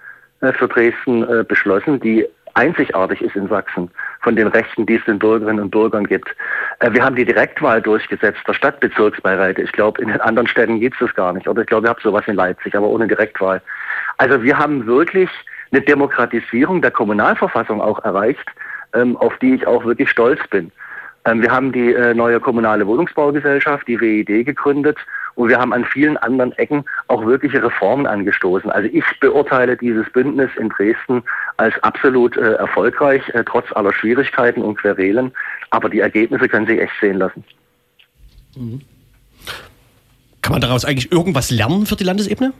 [0.42, 5.18] äh, für Dresden beschlossen, die einzigartig ist in Sachsen von den Rechten, die es den
[5.18, 6.28] Bürgerinnen und Bürgern gibt.
[6.90, 9.62] Wir haben die Direktwahl durchgesetzt der Stadtbezirksbeiräte.
[9.62, 11.48] Ich glaube, in den anderen Städten gibt es das gar nicht.
[11.48, 13.62] Oder ich glaube, ihr habt sowas in Leipzig, aber ohne Direktwahl.
[14.18, 15.30] Also wir haben wirklich
[15.70, 18.46] eine Demokratisierung der Kommunalverfassung auch erreicht,
[18.96, 20.72] ähm, auf die ich auch wirklich stolz bin.
[21.26, 24.98] Ähm, wir haben die äh, neue kommunale Wohnungsbaugesellschaft, die WID, gegründet
[25.34, 28.70] und wir haben an vielen anderen Ecken auch wirkliche Reformen angestoßen.
[28.70, 31.22] Also ich beurteile dieses Bündnis in Dresden
[31.58, 35.32] als absolut äh, erfolgreich, äh, trotz aller Schwierigkeiten und Querelen.
[35.70, 37.44] Aber die Ergebnisse können sich echt sehen lassen.
[38.56, 38.80] Mhm.
[40.40, 42.52] Kann man daraus eigentlich irgendwas lernen für die Landesebene?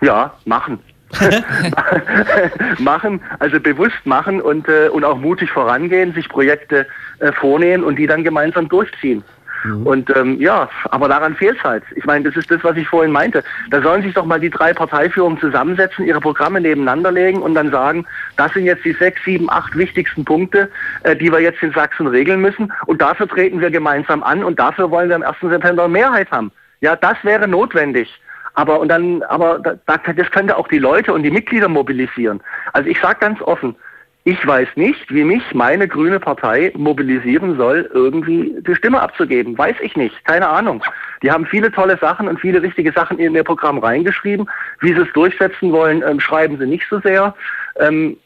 [0.00, 0.80] Ja, machen.
[2.78, 6.86] machen, also bewusst machen und, äh, und auch mutig vorangehen, sich Projekte
[7.18, 9.22] äh, vornehmen und die dann gemeinsam durchziehen.
[9.64, 9.86] Mhm.
[9.86, 11.84] Und ähm, ja, aber daran fehlt es halt.
[11.94, 13.44] Ich meine, das ist das, was ich vorhin meinte.
[13.70, 17.70] Da sollen sich doch mal die drei Parteiführungen zusammensetzen, ihre Programme nebeneinander legen und dann
[17.70, 20.70] sagen, das sind jetzt die sechs, sieben, acht wichtigsten Punkte,
[21.04, 22.72] äh, die wir jetzt in Sachsen regeln müssen.
[22.86, 25.36] Und dafür treten wir gemeinsam an und dafür wollen wir am 1.
[25.40, 26.50] September Mehrheit haben.
[26.80, 28.20] Ja, das wäre notwendig.
[28.54, 32.42] Aber und dann, aber da, das könnte auch die Leute und die Mitglieder mobilisieren.
[32.72, 33.76] Also ich sage ganz offen,
[34.24, 39.58] ich weiß nicht, wie mich meine grüne Partei mobilisieren soll, irgendwie die Stimme abzugeben.
[39.58, 40.24] Weiß ich nicht.
[40.24, 40.82] Keine Ahnung.
[41.22, 44.48] Die haben viele tolle Sachen und viele richtige Sachen in ihr Programm reingeschrieben.
[44.80, 47.34] Wie sie es durchsetzen wollen, ähm, schreiben sie nicht so sehr.
[47.80, 48.16] Ähm,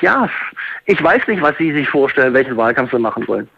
[0.00, 0.28] ja,
[0.86, 3.48] ich weiß nicht, was sie sich vorstellen, welchen Wahlkampf sie machen wollen.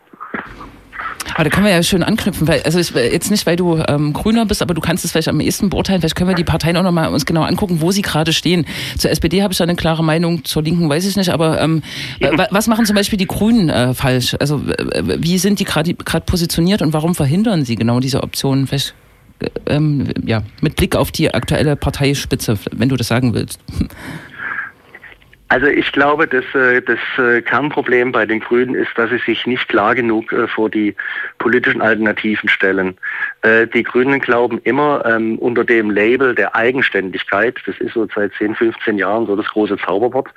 [1.36, 4.46] Aber da können wir ja schön anknüpfen, weil, also jetzt nicht, weil du ähm, Grüner
[4.46, 6.00] bist, aber du kannst es vielleicht am ehesten beurteilen.
[6.00, 8.64] Vielleicht können wir die Parteien auch nochmal uns genau angucken, wo sie gerade stehen.
[8.96, 11.82] Zur SPD habe ich da eine klare Meinung, zur Linken weiß ich nicht, aber ähm,
[12.50, 14.34] was machen zum Beispiel die Grünen äh, falsch?
[14.40, 15.94] Also wie sind die gerade
[16.24, 18.66] positioniert und warum verhindern sie genau diese Optionen?
[18.66, 18.94] Vielleicht
[19.40, 23.60] äh, ähm, ja, mit Blick auf die aktuelle Parteispitze, wenn du das sagen willst.
[25.48, 29.46] Also ich glaube, dass äh, das äh, Kernproblem bei den Grünen ist, dass sie sich
[29.46, 30.96] nicht klar genug äh, vor die
[31.38, 32.96] politischen Alternativen stellen.
[33.74, 38.56] Die Grünen glauben immer ähm, unter dem Label der Eigenständigkeit, das ist so seit 10,
[38.56, 40.30] 15 Jahren so das große Zauberwort,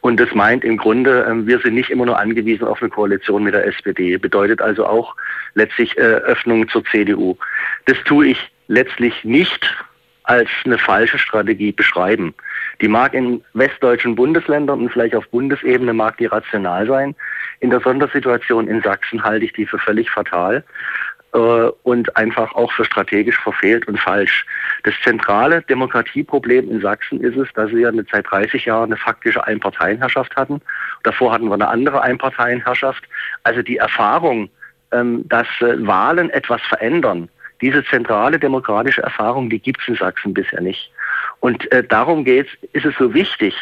[0.00, 3.44] und das meint im Grunde, ähm, wir sind nicht immer nur angewiesen auf eine Koalition
[3.44, 5.14] mit der SPD, bedeutet also auch
[5.54, 7.36] letztlich Öffnung zur CDU.
[7.84, 9.76] Das tue ich letztlich nicht
[10.24, 12.34] als eine falsche Strategie beschreiben.
[12.80, 17.14] Die mag in westdeutschen Bundesländern und vielleicht auf Bundesebene mag die rational sein.
[17.60, 20.64] In der Sondersituation in Sachsen halte ich die für völlig fatal
[21.34, 24.46] äh, und einfach auch für strategisch verfehlt und falsch.
[24.84, 30.34] Das zentrale Demokratieproblem in Sachsen ist es, dass wir seit 30 Jahren eine faktische Einparteienherrschaft
[30.36, 30.60] hatten.
[31.02, 33.04] Davor hatten wir eine andere Einparteienherrschaft.
[33.42, 34.48] Also die Erfahrung,
[34.92, 37.28] ähm, dass äh, Wahlen etwas verändern,
[37.60, 40.90] diese zentrale demokratische Erfahrung, die gibt es in Sachsen bisher nicht.
[41.44, 43.54] Und äh, darum geht's, ist es so wichtig,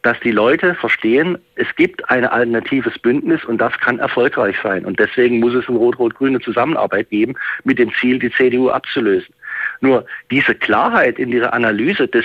[0.00, 4.86] dass die Leute verstehen, es gibt ein alternatives Bündnis und das kann erfolgreich sein.
[4.86, 9.34] Und deswegen muss es eine rot-rot-grüne Zusammenarbeit geben mit dem Ziel, die CDU abzulösen.
[9.82, 12.24] Nur diese Klarheit in dieser Analyse, das,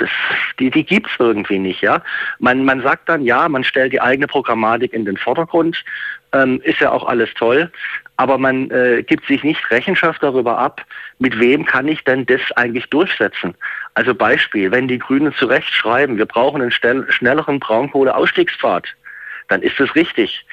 [0.00, 0.10] das,
[0.58, 1.80] die, die gibt es irgendwie nicht.
[1.80, 2.02] Ja?
[2.40, 5.84] Man, man sagt dann, ja, man stellt die eigene Programmatik in den Vordergrund,
[6.32, 7.70] ähm, ist ja auch alles toll,
[8.16, 10.80] aber man äh, gibt sich nicht Rechenschaft darüber ab,
[11.18, 13.54] mit wem kann ich denn das eigentlich durchsetzen.
[13.94, 18.88] Also Beispiel, wenn die Grünen zu Recht schreiben, wir brauchen einen schnelleren Braunkohleausstiegspfad,
[19.48, 20.44] dann ist das richtig.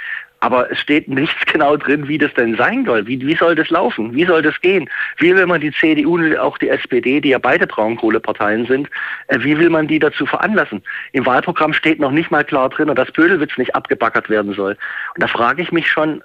[0.42, 3.08] Aber es steht nichts genau drin, wie das denn sein soll.
[3.08, 4.14] Wie, wie soll das laufen?
[4.14, 4.90] Wie soll das gehen?
[5.18, 8.90] Wie will man die CDU und auch die SPD, die ja beide Braunkohleparteien sind,
[9.28, 10.84] äh, wie will man die dazu veranlassen?
[11.14, 14.78] Im Wahlprogramm steht noch nicht mal klar drin, dass Pödelwitz nicht abgebackert werden soll.
[15.16, 16.24] Und da frage ich mich schon,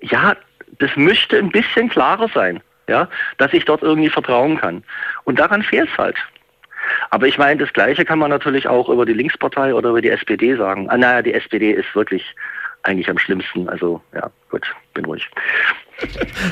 [0.00, 0.36] ja,
[0.78, 4.82] das müsste ein bisschen klarer sein, ja, dass ich dort irgendwie vertrauen kann.
[5.24, 6.16] Und daran fehlt es halt.
[7.10, 10.10] Aber ich meine, das Gleiche kann man natürlich auch über die Linkspartei oder über die
[10.10, 10.88] SPD sagen.
[10.90, 12.34] Ah, naja, die SPD ist wirklich
[12.82, 13.68] eigentlich am schlimmsten.
[13.68, 15.28] Also ja, gut, bin ruhig.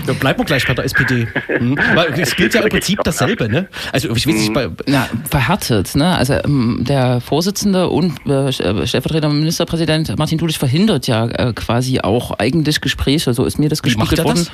[0.07, 1.27] Ja, bleiben wir gleich bei der SPD.
[1.47, 1.77] Hm.
[1.95, 3.69] Weil es gilt ja im Prinzip dasselbe, ne?
[3.93, 6.17] Also ich weiß nicht, bei Na, verhärtet, ne?
[6.17, 12.01] Also ähm, der Vorsitzende und äh, äh stellvertretender Ministerpräsident Martin Dulich verhindert ja äh, quasi
[12.01, 13.35] auch eigentlich Gespräche.
[13.35, 14.47] So ist mir das gespiegelt worden.
[14.47, 14.53] Das?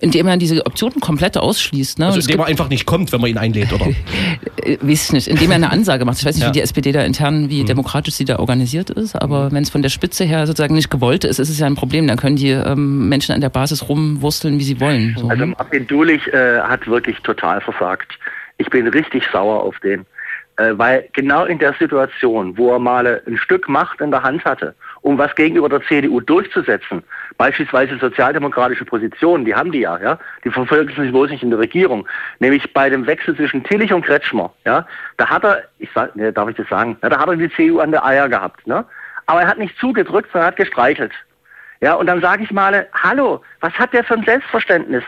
[0.00, 1.98] Indem er diese Optionen komplett ausschließt.
[1.98, 2.06] Ne?
[2.06, 3.86] Also indem er einfach nicht kommt, wenn man ihn einlädt, oder?
[4.62, 6.18] Äh, weiß ich nicht, indem er eine Ansage macht.
[6.18, 6.48] Ich weiß nicht, ja.
[6.48, 7.66] wie die SPD da intern, wie mhm.
[7.66, 9.52] demokratisch sie da organisiert ist, aber mhm.
[9.52, 12.06] wenn es von der Spitze her sozusagen nicht gewollt ist, ist es ja ein Problem.
[12.06, 15.14] Dann können die ähm, Menschen an der Basis rumwursteln, wie sie wollen.
[15.18, 15.28] So.
[15.28, 18.18] Also Martin Dulich äh, hat wirklich total versagt.
[18.58, 20.06] Ich bin richtig sauer auf den.
[20.56, 24.44] Äh, weil genau in der Situation, wo er mal ein Stück Macht in der Hand
[24.44, 24.74] hatte,
[25.06, 27.04] um was gegenüber der CDU durchzusetzen,
[27.38, 31.60] beispielsweise sozialdemokratische Positionen, die haben die ja, ja, die verfolgen sich bloß nicht in der
[31.60, 32.08] Regierung,
[32.40, 34.84] nämlich bei dem Wechsel zwischen Tillich und Kretschmer, ja,
[35.16, 37.48] da hat er, ich sag, ne, darf ich das sagen, ja, da hat er die
[37.50, 38.84] CDU an der Eier gehabt, ne,
[39.26, 41.12] aber er hat nicht zugedrückt, sondern hat gestreichelt.
[41.80, 45.04] Ja, und dann sage ich mal, hallo, was hat der für ein Selbstverständnis?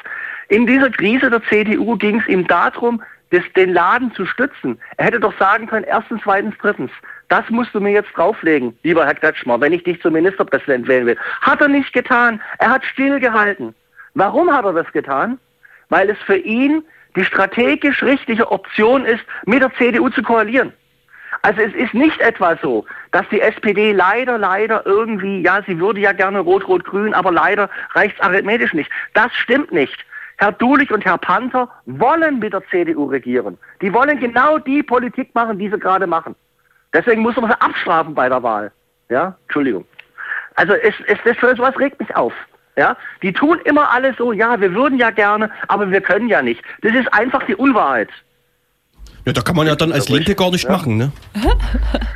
[0.49, 4.79] In dieser Krise der CDU ging es ihm darum, das, den Laden zu stützen.
[4.97, 6.93] Er hätte doch sagen können, erstens, zweitens, drittens.
[7.29, 11.07] Das musst du mir jetzt drauflegen, lieber Herr Kretschmer, wenn ich dich zum Ministerpräsident wählen
[11.07, 11.19] will.
[11.43, 12.41] Hat er nicht getan.
[12.59, 13.75] Er hat stillgehalten.
[14.14, 15.38] Warum hat er das getan?
[15.91, 16.83] Weil es für ihn
[17.17, 20.73] die strategisch richtige Option ist, mit der CDU zu koalieren.
[21.43, 26.01] Also es ist nicht etwa so, dass die SPD leider, leider irgendwie, ja, sie würde
[26.01, 28.91] ja gerne Rot-Rot-Grün, aber leider reicht es arithmetisch nicht.
[29.14, 30.05] Das stimmt nicht.
[30.38, 33.59] Herr Dulich und Herr Panther wollen mit der CDU regieren.
[33.83, 36.35] Die wollen genau die Politik machen, die sie gerade machen.
[36.92, 38.72] Deswegen muss man sie abstrafen bei der Wahl.
[39.09, 39.85] Ja, Entschuldigung.
[40.55, 42.33] Also es, es, das, sowas regt mich auf.
[42.77, 46.42] Ja, die tun immer alles so, ja, wir würden ja gerne, aber wir können ja
[46.42, 46.62] nicht.
[46.83, 48.09] Das ist einfach die Unwahrheit.
[49.29, 50.70] Ja, da kann man ja dann als Linke gar nicht ja.
[50.70, 51.12] machen, ne?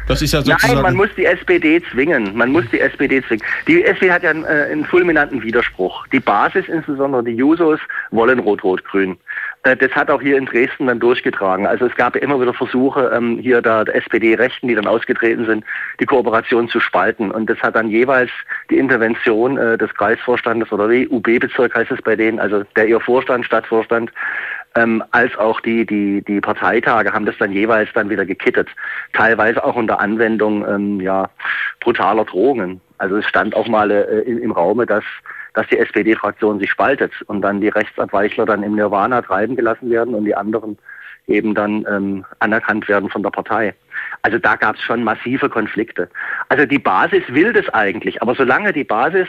[0.09, 2.37] Das ist ja sozusagen Nein, man muss die SPD zwingen.
[2.37, 3.45] Man muss die SPD zwingen.
[3.67, 6.07] Die SPD hat ja einen, äh, einen fulminanten Widerspruch.
[6.09, 7.79] Die Basis, insbesondere die Jusos,
[8.11, 9.19] wollen Rot-Rot-Grün.
[9.65, 11.67] Äh, das hat auch hier in Dresden dann durchgetragen.
[11.67, 15.65] Also es gab immer wieder Versuche, ähm, hier der SPD-Rechten, die dann ausgetreten sind,
[16.01, 17.31] die Kooperation zu spalten.
[17.31, 18.31] Und das hat dann jeweils
[18.71, 23.01] die Intervention äh, des Kreisvorstandes oder wie UB-Bezirk heißt es bei denen, also der ihr
[23.01, 24.13] Vorstand, Stadtvorstand,
[24.75, 28.69] ähm, als auch die, die, die Parteitage haben das dann jeweils dann wieder gekittet.
[29.13, 31.29] Teilweise auch unter Anwendung ähm, ja,
[31.81, 32.81] brutaler Drohungen.
[32.99, 35.05] Also es stand auch mal äh, im, im Raume, dass
[35.55, 40.15] dass die SPD-Fraktion sich spaltet und dann die Rechtsabweichler dann im Nirvana treiben gelassen werden
[40.15, 40.79] und die anderen
[41.29, 43.75] eben dann ähm, anerkannt werden von der Partei.
[44.23, 46.09] Also da gab es schon massive Konflikte.
[46.49, 49.29] Also die Basis will das eigentlich, aber solange die Basis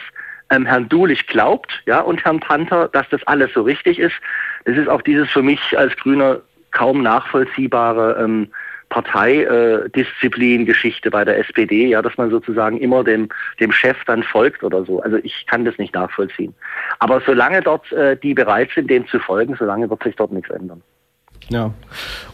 [0.49, 4.15] ähm, Herrn Dulich glaubt, ja, und Herrn Panther, dass das alles so richtig ist,
[4.65, 8.49] das ist auch dieses für mich als Grüner kaum nachvollziehbare ähm,
[8.93, 13.29] Parteidisziplin-Geschichte bei der SPD, ja, dass man sozusagen immer dem,
[13.59, 15.01] dem Chef dann folgt oder so.
[15.01, 16.53] Also ich kann das nicht nachvollziehen.
[16.99, 20.51] Aber solange dort äh, die bereit sind, dem zu folgen, solange wird sich dort nichts
[20.51, 20.83] ändern.
[21.49, 21.73] Ja.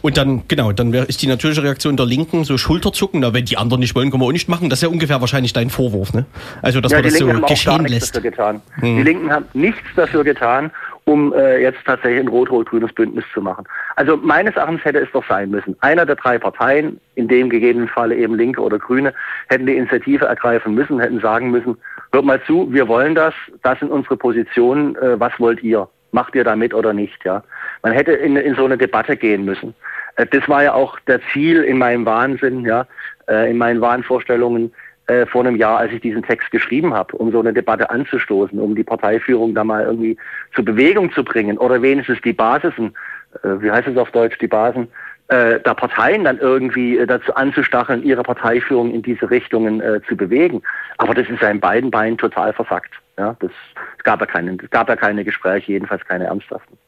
[0.02, 3.56] Und dann, genau, dann ist die natürliche Reaktion der Linken so Schulterzucken, na, wenn die
[3.56, 4.70] anderen nicht wollen, können wir auch nicht machen.
[4.70, 6.26] Das ist ja ungefähr wahrscheinlich dein Vorwurf, ne?
[6.62, 8.22] Also, dass ja, man das Linken so geschehen lässt.
[8.22, 8.62] Getan.
[8.74, 8.98] Hm.
[8.98, 10.70] Die Linken haben nichts dafür getan
[11.04, 13.64] um äh, jetzt tatsächlich ein rot-rot-grünes Bündnis zu machen.
[13.96, 15.76] Also meines Erachtens hätte es doch sein müssen.
[15.80, 19.12] Einer der drei Parteien, in dem gegebenen Falle eben Linke oder Grüne,
[19.48, 21.76] hätten die Initiative ergreifen müssen, hätten sagen müssen,
[22.12, 25.88] hört mal zu, wir wollen das, das sind unsere Positionen, äh, was wollt ihr?
[26.12, 27.24] Macht ihr da mit oder nicht?
[27.24, 27.42] Ja,
[27.82, 29.74] Man hätte in, in so eine Debatte gehen müssen.
[30.16, 32.86] Äh, das war ja auch der Ziel in meinem Wahnsinn, ja,
[33.28, 34.72] äh, in meinen Wahnvorstellungen,
[35.10, 38.58] äh, vor einem Jahr, als ich diesen Text geschrieben habe, um so eine Debatte anzustoßen,
[38.58, 40.16] um die Parteiführung da mal irgendwie
[40.54, 42.94] zur Bewegung zu bringen oder wenigstens die Basisen,
[43.42, 44.86] äh, wie heißt es auf Deutsch, die Basen,
[45.28, 50.16] äh, der Parteien dann irgendwie äh, dazu anzustacheln, ihre Parteiführung in diese Richtungen äh, zu
[50.16, 50.62] bewegen.
[50.98, 52.92] Aber das ist ja in beiden Beinen total versackt.
[53.18, 53.50] Ja, das,
[53.98, 56.78] es gab ja keine, es gab ja keine Gespräche, jedenfalls keine ernsthaften.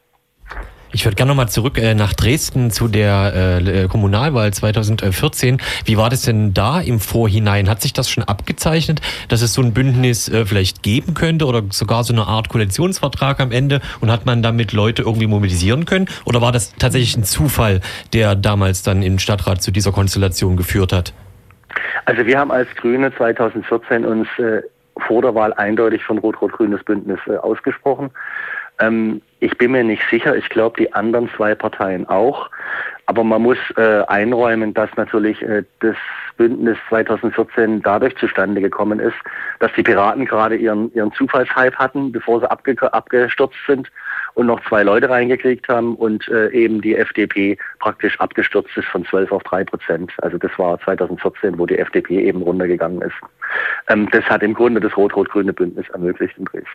[0.95, 5.57] Ich würde gerne nochmal zurück äh, nach Dresden zu der äh, Kommunalwahl 2014.
[5.85, 7.67] Wie war das denn da im Vorhinein?
[7.67, 11.63] Hat sich das schon abgezeichnet, dass es so ein Bündnis äh, vielleicht geben könnte oder
[11.71, 16.07] sogar so eine Art Koalitionsvertrag am Ende und hat man damit Leute irgendwie mobilisieren können?
[16.25, 17.81] Oder war das tatsächlich ein Zufall,
[18.13, 21.11] der damals dann im Stadtrat zu dieser Konstellation geführt hat?
[22.05, 24.61] Also wir haben als Grüne 2014 uns äh,
[25.07, 28.11] vor der Wahl eindeutig von Rot-Rot-Grünes Bündnis äh, ausgesprochen.
[28.79, 30.35] Ähm, ich bin mir nicht sicher.
[30.37, 32.49] Ich glaube, die anderen zwei Parteien auch.
[33.05, 35.97] Aber man muss äh, einräumen, dass natürlich äh, das
[36.37, 39.17] Bündnis 2014 dadurch zustande gekommen ist,
[39.59, 43.91] dass die Piraten gerade ihren, ihren Zufallshype hatten, bevor sie abge abgestürzt sind
[44.35, 49.05] und noch zwei Leute reingekriegt haben und äh, eben die FDP praktisch abgestürzt ist von
[49.05, 50.13] 12 auf 3 Prozent.
[50.21, 53.15] Also das war 2014, wo die FDP eben runtergegangen ist.
[53.89, 56.69] Ähm, das hat im Grunde das rot-rot-grüne Bündnis ermöglicht in Dresden.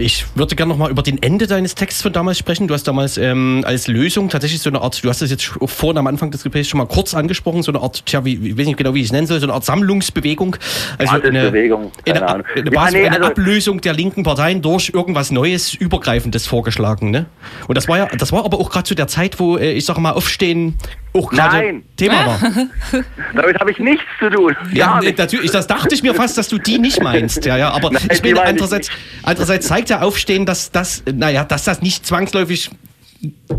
[0.00, 2.66] Ich würde gerne nochmal über den Ende deines Texts von damals sprechen.
[2.66, 5.98] Du hast damals ähm, als Lösung tatsächlich so eine Art, du hast das jetzt vorhin
[5.98, 8.66] am Anfang des Gesprächs schon mal kurz angesprochen, so eine Art, tja, wie, ich weiß
[8.66, 10.56] nicht genau, wie ich es nennen soll, so eine Art Sammlungsbewegung.
[10.96, 14.90] Also eine, Bewegung, eine, eine, eine, Basis, ja, nee, also Ablösung der linken Parteien durch
[14.94, 17.10] irgendwas Neues, Übergreifendes vorgeschlagen.
[17.10, 17.26] Ne?
[17.68, 19.84] Und das war ja, das war aber auch gerade zu der Zeit, wo, äh, ich
[19.84, 20.78] sag mal, Aufstehen
[21.12, 22.40] auch gerade Thema war.
[23.34, 24.56] Damit habe ich nichts zu tun.
[24.72, 27.44] Ja, nee, natürlich, das dachte ich mir fast, dass du die nicht meinst.
[27.44, 28.90] Ja, ja, aber Nein, ich meine, andererseits,
[29.24, 32.70] andererseits zeigt ja Aufstehen, dass das, naja, dass das nicht zwangsläufig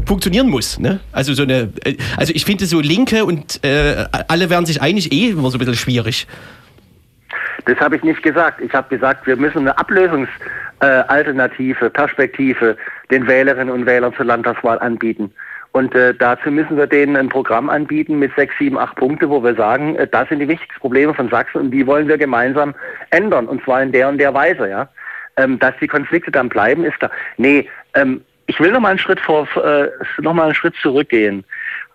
[0.05, 0.79] funktionieren muss.
[0.79, 0.99] Ne?
[1.11, 1.71] Also so eine,
[2.17, 5.59] also ich finde so Linke und äh, alle werden sich einig eh immer so ein
[5.59, 6.25] bisschen schwierig.
[7.65, 8.59] Das habe ich nicht gesagt.
[8.61, 12.75] Ich habe gesagt, wir müssen eine Ablösungsalternative, äh, Perspektive
[13.11, 15.31] den Wählerinnen und Wählern zur Landtagswahl anbieten.
[15.73, 19.41] Und äh, dazu müssen wir denen ein Programm anbieten mit sechs, sieben, acht Punkte, wo
[19.43, 22.75] wir sagen, äh, das sind die wichtigsten Probleme von Sachsen und die wollen wir gemeinsam
[23.11, 23.47] ändern.
[23.47, 24.89] Und zwar in der und der Weise, ja.
[25.37, 27.09] Ähm, dass die Konflikte dann bleiben, ist da.
[27.37, 29.89] Nee, ähm, ich will noch mal einen Schritt vor, äh,
[30.19, 31.45] noch mal einen Schritt zurückgehen.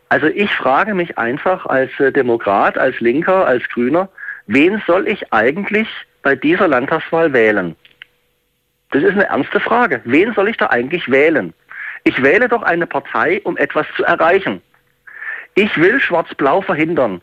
[0.09, 4.09] Also ich frage mich einfach als äh, Demokrat, als Linker, als Grüner,
[4.47, 5.89] wen soll ich eigentlich
[6.23, 7.77] bei dieser Landtagswahl wählen?
[8.91, 10.01] Das ist eine ernste Frage.
[10.05, 11.53] Wen soll ich da eigentlich wählen?
[12.05, 14.63] Ich wähle doch eine Partei, um etwas zu erreichen.
[15.57, 17.21] Ich will Schwarz-Blau verhindern.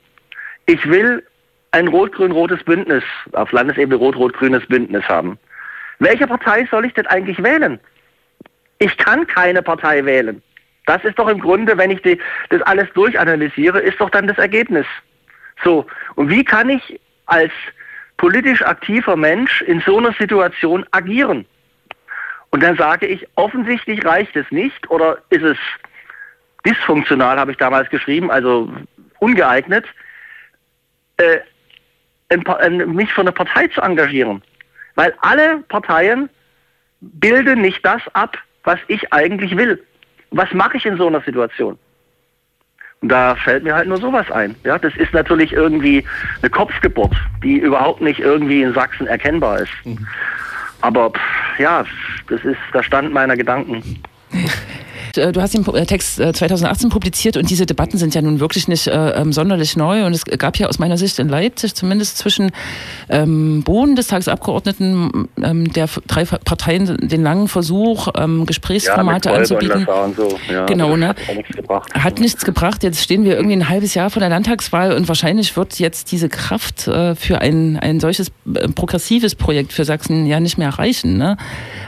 [0.66, 1.26] Ich will
[1.72, 5.40] ein rot-grün-rotes Bündnis, auf Landesebene rot-rot-grünes Bündnis haben.
[6.04, 7.80] Welche Partei soll ich denn eigentlich wählen?
[8.80, 10.44] Ich kann keine Partei wählen.
[10.86, 14.38] Das ist doch im Grunde, wenn ich die, das alles durchanalysiere, ist doch dann das
[14.38, 14.86] Ergebnis.
[15.64, 15.86] So,
[16.16, 17.54] und wie kann ich als
[18.18, 21.46] politisch aktiver Mensch in so einer Situation agieren?
[22.50, 25.58] Und dann sage ich, offensichtlich reicht es nicht oder ist es
[26.66, 28.70] dysfunktional, habe ich damals geschrieben, also
[29.20, 29.86] ungeeignet,
[31.16, 31.40] äh,
[32.88, 34.42] mich für eine Partei zu engagieren.
[34.96, 36.30] Weil alle Parteien
[37.02, 39.82] bilden nicht das ab, was ich eigentlich will.
[40.32, 41.78] Was mache ich in so einer Situation?
[43.02, 44.56] Und da fällt mir halt nur sowas ein.
[44.64, 46.06] Ja, das ist natürlich irgendwie
[46.42, 49.74] eine Kopfgeburt, die überhaupt nicht irgendwie in Sachsen erkennbar ist.
[49.84, 50.08] Mhm.
[50.80, 51.86] Aber pff, ja,
[52.30, 53.84] das ist der Stand meiner Gedanken.
[55.18, 58.40] Äh, du hast den äh, Text 2018 äh, publiziert und diese Debatten sind ja nun
[58.40, 60.06] wirklich nicht äh, ähm, sonderlich neu.
[60.06, 62.52] Und es gab ja aus meiner Sicht in Leipzig zumindest zwischen
[63.10, 69.88] ähm, Bundestagsabgeordneten ähm, der drei Parteien den langen Versuch, ähm, Gesprächsformate ja, anzubieten.
[70.16, 70.38] So.
[70.52, 71.10] Ja, genau, ne?
[71.10, 71.94] Hat, nichts gebracht.
[71.94, 72.84] hat nichts gebracht.
[72.84, 76.30] Jetzt stehen wir irgendwie ein halbes Jahr vor der Landtagswahl und wahrscheinlich wird jetzt diese
[76.30, 81.18] Kraft äh, für ein, ein solches äh, progressives Projekt für Sachsen ja nicht mehr reichen.
[81.18, 81.38] Ne?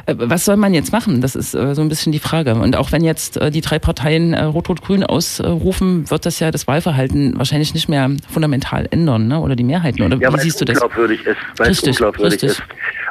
[0.07, 1.21] was soll man jetzt machen?
[1.21, 2.53] Das ist so ein bisschen die Frage.
[2.53, 6.51] Und auch wenn jetzt jetzt äh, die drei Parteien äh, Rot-Rot-Grün ausrufen, wird das ja
[6.51, 9.39] das Wahlverhalten wahrscheinlich nicht mehr fundamental ändern, ne?
[9.39, 10.04] oder die Mehrheiten.
[10.04, 10.82] Oder ja, wie siehst du das?
[10.82, 12.49] Unglaubwürdig ist, weil richtig, es unglaubwürdig richtig.
[12.51, 12.63] ist.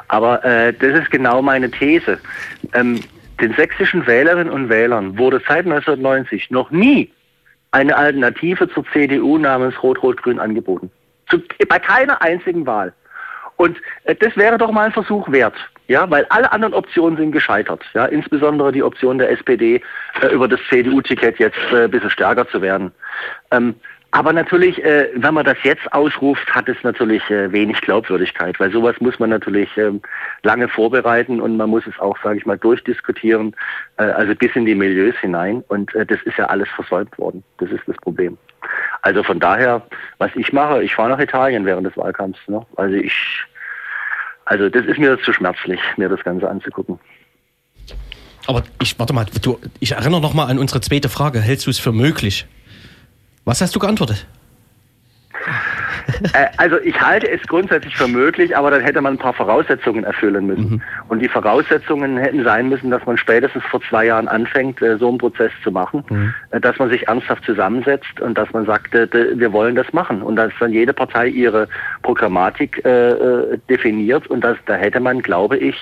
[0.09, 2.19] Aber äh, das ist genau meine These.
[2.75, 3.01] Ähm,
[3.40, 7.11] den sächsischen Wählerinnen und Wählern wurde seit 1990 noch nie
[7.71, 10.90] eine Alternative zur CDU namens Rot-Rot-Grün angeboten.
[11.31, 11.38] Zu,
[11.69, 12.93] bei keiner einzigen Wahl.
[13.57, 15.55] Und äh, das wäre doch mal ein Versuch wert.
[15.87, 17.83] Ja, weil alle anderen Optionen sind gescheitert.
[17.92, 19.83] Ja, insbesondere die Option der SPD,
[20.23, 22.92] äh, über das CDU-Ticket jetzt äh, ein bisschen stärker zu werden.
[23.51, 23.75] Ähm,
[24.14, 28.70] aber natürlich, äh, wenn man das jetzt ausruft, hat es natürlich äh, wenig Glaubwürdigkeit, weil
[28.70, 30.01] sowas muss man natürlich ähm,
[30.44, 33.57] lange vorbereiten und man muss es auch, sage ich mal, durchdiskutieren,
[33.97, 35.64] äh, also bis in die Milieus hinein.
[35.66, 37.42] Und äh, das ist ja alles versäumt worden.
[37.59, 38.38] Das ist das Problem.
[39.03, 39.83] Also von daher,
[40.18, 42.40] was ich mache, ich fahre nach Italien während des Wahlkampfs.
[42.47, 42.64] Ne?
[42.77, 43.44] Also ich
[44.44, 46.98] also das ist mir zu schmerzlich, mir das Ganze anzugucken.
[48.46, 51.40] Aber ich warte mal, du, ich erinnere noch mal an unsere zweite Frage.
[51.40, 52.46] Hältst du es für möglich?
[53.44, 54.27] Was hast du geantwortet?
[56.33, 60.05] Äh, also ich halte es grundsätzlich für möglich, aber dann hätte man ein paar Voraussetzungen
[60.05, 60.71] erfüllen müssen.
[60.71, 60.83] Mhm.
[61.09, 65.09] Und die Voraussetzungen hätten sein müssen, dass man spätestens vor zwei Jahren anfängt, äh, so
[65.09, 66.35] einen Prozess zu machen, mhm.
[66.50, 70.23] Äh, dass man sich ernsthaft zusammensetzt und dass man sagt, wir wollen das machen.
[70.23, 71.69] Und dass dann jede Partei ihre
[72.02, 75.77] Programmatik äh, definiert und das, da hätte man, glaube ich,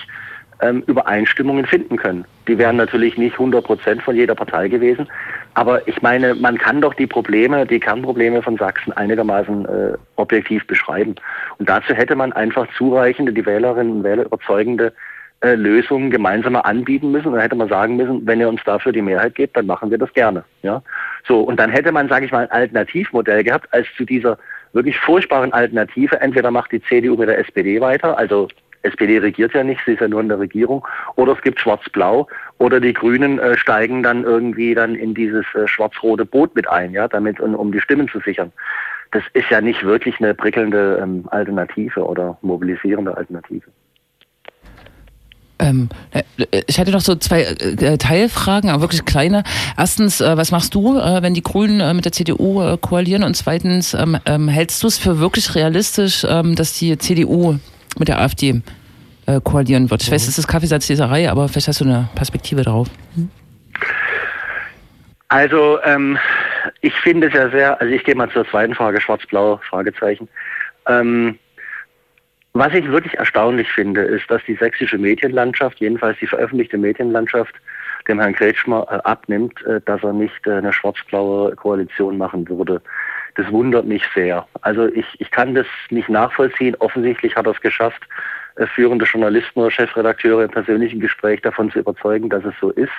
[0.62, 2.25] ähm, Übereinstimmungen finden können.
[2.49, 5.09] Die wären natürlich nicht 100 Prozent von jeder Partei gewesen,
[5.55, 10.66] aber ich meine, man kann doch die Probleme, die Kernprobleme von Sachsen einigermaßen äh, objektiv
[10.66, 11.14] beschreiben.
[11.59, 14.92] Und dazu hätte man einfach zureichende, die Wählerinnen und Wähler überzeugende
[15.40, 17.32] äh, Lösungen gemeinsam anbieten müssen.
[17.32, 19.98] Dann hätte man sagen müssen, wenn ihr uns dafür die Mehrheit gebt, dann machen wir
[19.98, 20.44] das gerne.
[20.62, 20.82] Ja,
[21.26, 24.38] so und dann hätte man, sage ich mal, ein Alternativmodell gehabt als zu dieser
[24.72, 26.20] wirklich furchtbaren Alternative.
[26.20, 28.48] Entweder macht die CDU mit der SPD weiter, also
[28.83, 32.28] SPD regiert ja nicht, sie ist ja nur in der Regierung, oder es gibt Schwarz-Blau,
[32.59, 36.93] oder die Grünen äh, steigen dann irgendwie dann in dieses äh, schwarz-rote Boot mit ein,
[36.93, 38.53] ja, damit um, um die Stimmen zu sichern.
[39.12, 43.66] Das ist ja nicht wirklich eine prickelnde ähm, Alternative oder mobilisierende Alternative.
[45.62, 46.22] Ähm, äh,
[46.66, 49.45] ich hatte noch so zwei äh, Teilfragen, aber wirklich kleine.
[49.78, 53.22] Erstens, äh, was machst du, äh, wenn die Grünen äh, mit der CDU äh, koalieren?
[53.22, 57.59] Und zweitens, ähm, ähm, hältst du es für wirklich realistisch, dass die CDU
[57.99, 58.62] mit der AfD
[59.45, 60.03] koalieren wird?
[60.03, 62.88] Ich weiß, das ist Kaffeesatzleserei, aber vielleicht hast du eine Perspektive darauf.
[63.14, 63.30] Hm?
[65.28, 66.18] Also, ähm,
[66.80, 70.28] ich finde es ja sehr, also ich gehe mal zur zweiten Frage, schwarz-blau, Fragezeichen.
[70.86, 71.38] Ähm,
[72.55, 77.55] was ich wirklich erstaunlich finde, ist, dass die sächsische Medienlandschaft, jedenfalls die veröffentlichte Medienlandschaft,
[78.09, 82.82] dem Herrn Kretschmer äh, abnimmt, äh, dass er nicht äh, eine schwarz-blaue Koalition machen würde.
[83.35, 84.47] Das wundert mich sehr.
[84.61, 86.76] Also ich, ich kann das nicht nachvollziehen.
[86.78, 88.03] Offensichtlich hat er es geschafft,
[88.57, 92.93] äh, führende Journalisten oder Chefredakteure im persönlichen Gespräch davon zu überzeugen, dass es so ist.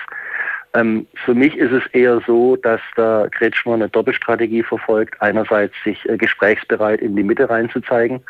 [0.74, 5.22] Ähm, für mich ist es eher so, dass der Kretschmer eine Doppelstrategie verfolgt.
[5.22, 8.24] Einerseits sich äh, gesprächsbereit in die Mitte reinzuzeigen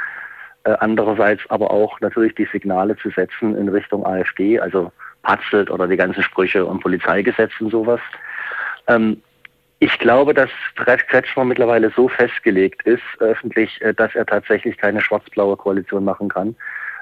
[0.66, 4.92] äh, andererseits aber auch natürlich die Signale zu setzen in Richtung AfD, also
[5.22, 8.00] Patzelt oder die ganzen Sprüche und Polizeigesetz und sowas.
[8.88, 9.22] Ähm,
[9.84, 15.58] ich glaube, dass Kretschmer mittlerweile so festgelegt ist, öffentlich, äh, dass er tatsächlich keine schwarz-blaue
[15.58, 16.56] Koalition machen kann.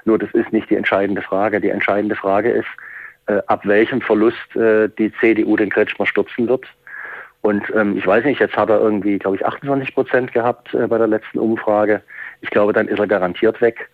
[0.04, 1.60] Nur das ist nicht die entscheidende Frage.
[1.60, 2.66] Die entscheidende Frage ist,
[3.26, 6.66] äh, ab welchem Verlust äh, die CDU den Kretschmer stürzen wird.
[7.42, 10.98] Und ähm, ich weiß nicht, jetzt hat er irgendwie, glaube ich, 28 Prozent gehabt bei
[10.98, 12.02] der letzten Umfrage.
[12.40, 13.90] Ich glaube, dann ist er garantiert weg.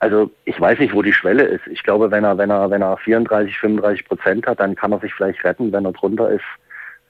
[0.00, 1.66] Also ich weiß nicht, wo die Schwelle ist.
[1.68, 4.98] Ich glaube, wenn er, wenn er, wenn er 34, 35 Prozent hat, dann kann er
[4.98, 5.72] sich vielleicht retten.
[5.72, 6.44] Wenn er drunter ist,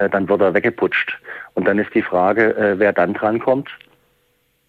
[0.08, 1.18] dann wird er weggeputscht.
[1.54, 3.70] Und dann ist die Frage, äh, wer dann drankommt.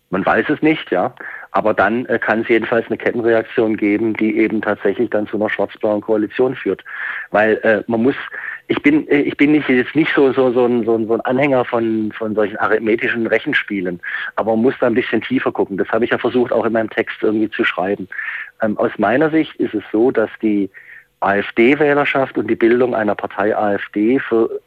[0.10, 1.16] Man weiß es nicht, ja.
[1.52, 5.50] Aber dann äh, kann es jedenfalls eine Kettenreaktion geben, die eben tatsächlich dann zu einer
[5.50, 6.84] schwarz-blauen Koalition führt.
[7.32, 8.16] Weil äh, man muss,
[8.68, 11.64] ich bin, äh, ich bin nicht, jetzt nicht so, so, so, ein, so ein Anhänger
[11.66, 14.02] von, von solchen arithmetischen Rechenspielen,
[14.36, 15.78] aber man muss da ein bisschen tiefer gucken.
[15.78, 18.08] Das habe ich ja versucht, auch in meinem Text irgendwie zu schreiben.
[18.62, 20.72] Ähm, aus meiner Sicht ist es so, dass die
[21.20, 24.60] AfD-Wählerschaft und die Bildung einer Partei AfD für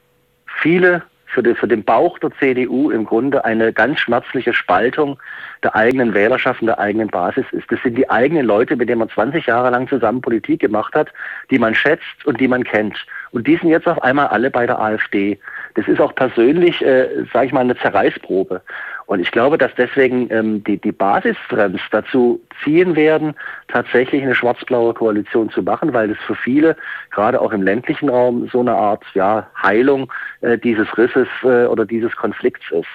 [0.61, 5.19] viele für den, für den Bauch der CDU im Grunde eine ganz schmerzliche Spaltung
[5.63, 7.71] der eigenen Wählerschaft und der eigenen Basis ist.
[7.71, 11.13] Das sind die eigenen Leute, mit denen man 20 Jahre lang zusammen Politik gemacht hat,
[11.51, 12.97] die man schätzt und die man kennt.
[13.33, 15.39] Und die sind jetzt auf einmal alle bei der AfD.
[15.77, 18.63] Das ist auch persönlich, äh, sage ich mal, eine Zerreißprobe.
[19.05, 23.35] Und ich glaube, dass deswegen ähm, die, die Basistrends dazu ziehen werden,
[23.69, 26.77] tatsächlich eine schwarz-blaue Koalition zu machen, weil das für viele,
[27.11, 30.11] gerade auch im ländlichen Raum, so eine Art ja, Heilung
[30.41, 32.89] äh, dieses Risses äh, oder dieses Konflikts ist.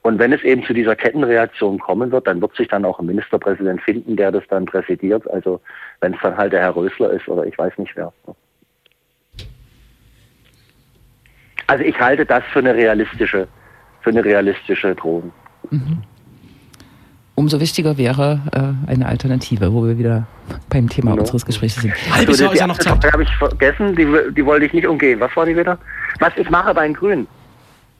[0.00, 3.06] Und wenn es eben zu dieser Kettenreaktion kommen wird, dann wird sich dann auch ein
[3.06, 5.30] Ministerpräsident finden, der das dann präsidiert.
[5.30, 5.60] Also
[6.00, 8.12] wenn es dann halt der Herr Rösler ist oder ich weiß nicht wer.
[11.72, 13.48] Also ich halte das für eine realistische,
[14.02, 15.32] für eine realistische Drohung.
[15.70, 16.02] Mhm.
[17.34, 20.26] Umso wichtiger wäre äh, eine Alternative, wo wir wieder
[20.68, 21.20] beim Thema ja.
[21.20, 21.94] unseres Gesprächs sind.
[22.14, 23.10] Halbes Jahr ist ja noch Zeit.
[23.10, 24.06] habe ich vergessen, die,
[24.36, 25.18] die wollte ich nicht umgehen.
[25.18, 25.78] Was war die wieder?
[26.18, 27.26] Was ich mache bei den Grünen.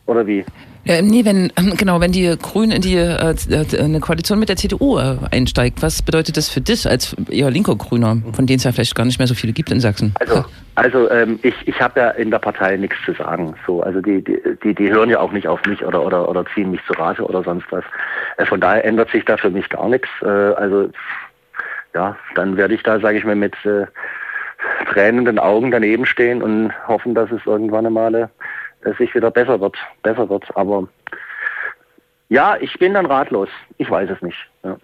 [0.05, 0.45] Oder wie?
[0.85, 4.49] Ja, nee, wenn, ähm, genau, wenn die Grünen in die äh, äh, eine Koalition mit
[4.49, 8.57] der CDU äh, einsteigt, was bedeutet das für dich als eher linker Grüner, von denen
[8.57, 10.13] es ja vielleicht gar nicht mehr so viele gibt in Sachsen?
[10.19, 13.55] Also, also ähm, ich, ich habe ja in der Partei nichts zu sagen.
[13.65, 16.73] So, also die, die, die hören ja auch nicht auf mich oder, oder, oder ziehen
[16.73, 17.85] mich zu Rate oder sonst was.
[18.39, 20.09] Äh, von daher ändert sich da für mich gar nichts.
[20.23, 20.91] Äh, also
[21.95, 23.87] ja, dann werde ich da, sage ich mal, mit äh,
[24.93, 28.31] tränenden Augen daneben stehen und hoffen, dass es irgendwann einmal
[28.85, 30.45] es sich wieder besser wird, besser wird.
[30.57, 30.89] Aber
[32.29, 33.49] ja, ich bin dann ratlos.
[33.79, 34.39] Ich weiß es nicht.
[34.65, 34.77] Ja.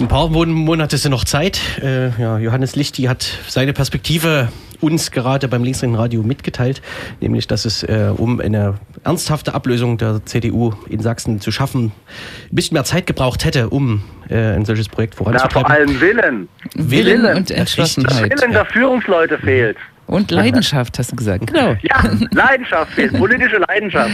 [0.00, 1.60] Ein paar Monate sind noch Zeit.
[1.82, 4.48] Äh, ja, Johannes Lichti hat seine Perspektive
[4.80, 6.82] uns gerade beim Linksrechten Radio mitgeteilt,
[7.20, 12.54] nämlich dass es äh, um eine ernsthafte Ablösung der CDU in Sachsen zu schaffen, ein
[12.54, 15.62] bisschen mehr Zeit gebraucht hätte, um äh, ein solches Projekt voranzutreiben.
[15.62, 16.48] Ja, vor allem Willen.
[16.74, 18.30] Willen, Willen und Entschlossenheit.
[18.30, 19.76] Willen der Führungsleute fehlt.
[20.08, 21.46] Und Leidenschaft, hast du gesagt.
[21.46, 21.76] Genau.
[21.82, 22.02] Ja,
[22.32, 24.10] Leidenschaft, politische Leidenschaft.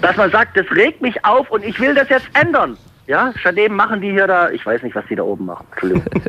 [0.00, 2.76] Dass man sagt, das regt mich auf und ich will das jetzt ändern.
[3.06, 5.66] Ja, stattdessen machen die hier da, ich weiß nicht, was die da oben machen.
[5.70, 6.04] Entschuldigung.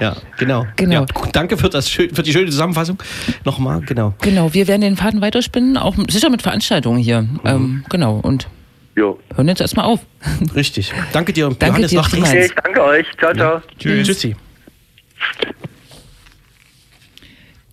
[0.00, 0.66] ja, genau.
[0.76, 1.00] genau.
[1.00, 2.98] Ja, danke für, das, für die schöne Zusammenfassung.
[3.44, 4.12] Nochmal, genau.
[4.20, 7.22] Genau, wir werden den Faden weiterspinnen, auch sicher mit Veranstaltungen hier.
[7.22, 7.40] Mhm.
[7.46, 8.48] Ähm, genau, und
[8.96, 9.18] jo.
[9.34, 10.00] hören jetzt erstmal auf.
[10.54, 10.92] Richtig.
[11.14, 13.06] Danke dir, danke Johannes dir okay, ich danke euch.
[13.18, 13.54] Ciao, ciao.
[13.54, 13.62] Ja.
[13.78, 14.06] Tschüss.
[14.06, 14.36] Tschüssi.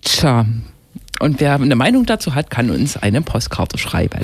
[0.03, 0.45] Tja,
[1.19, 4.21] und wer eine Meinung dazu hat, kann uns eine Postkarte schreiben.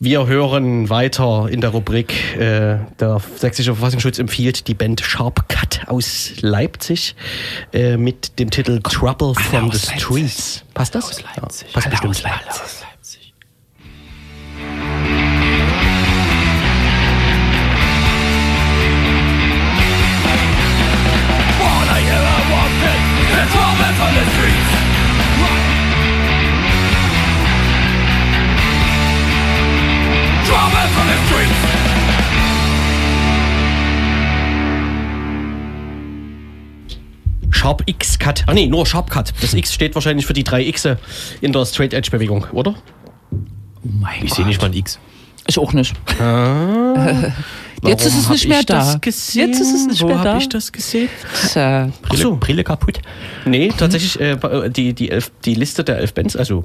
[0.00, 2.36] Wir hören weiter in der Rubrik.
[2.36, 7.16] Äh, der Sächsische Verfassungsschutz empfiehlt die Band Sharp Cut aus Leipzig
[7.72, 10.62] äh, mit dem Titel Trouble from the Streets.
[10.72, 11.06] Passt das?
[11.06, 11.68] Aus Leipzig.
[11.68, 12.10] Ja, passt bestimmt.
[12.10, 12.86] aus Leipzig.
[37.78, 38.44] Sharp X Cut.
[38.46, 39.32] Ah nee, nur Sharp Cut.
[39.40, 40.86] Das X steht wahrscheinlich für die drei X
[41.40, 42.74] in der Straight Edge Bewegung, oder?
[43.30, 43.36] Oh
[44.00, 44.98] mein Ich sehe nicht mal ein X.
[45.46, 45.94] Ich auch nicht.
[46.18, 47.32] Warum
[47.84, 48.78] Jetzt ist es nicht mehr ich da.
[48.78, 49.48] Das gesehen?
[49.50, 50.38] Jetzt ist es nicht Wo mehr hab da.
[50.38, 51.08] ich das gesehen?
[51.52, 51.90] Tja.
[52.02, 52.36] Brille, so.
[52.36, 52.98] Brille kaputt.
[53.46, 54.36] Nee, tatsächlich äh,
[54.68, 56.64] die, die, elf, die Liste der elf Bands, also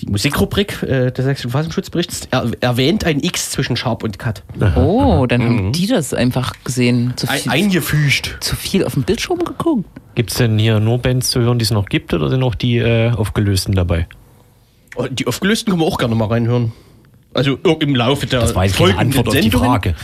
[0.00, 4.42] die Musikrubrik äh, des Sächsischen Verfassungsschutzberichts, er, erwähnt ein X zwischen Sharp und Cut.
[4.76, 7.14] Oh, dann haben die das einfach gesehen.
[7.16, 8.36] Zu Ein, viel, eingefügt.
[8.40, 9.84] zu viel auf dem Bildschirm geguckt.
[10.14, 12.54] Gibt es denn hier nur Bands zu hören, die es noch gibt, oder sind auch
[12.54, 14.06] die äh, aufgelösten dabei?
[14.96, 16.72] Oh, Die aufgelösten können wir auch gerne mal reinhören.
[17.34, 19.50] Also im Laufe der Das war jetzt keine Antwort auf die.
[19.50, 19.94] Frage.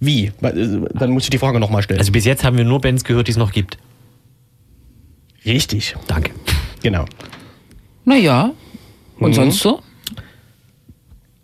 [0.00, 0.32] Wie?
[0.42, 2.00] Äh, Dann musst du die Frage nochmal stellen.
[2.00, 3.78] Also bis jetzt haben wir nur Bands gehört, die es noch gibt.
[5.44, 6.32] Richtig, Danke.
[6.82, 7.04] genau.
[8.04, 8.50] Naja.
[9.24, 9.80] Und sonst so?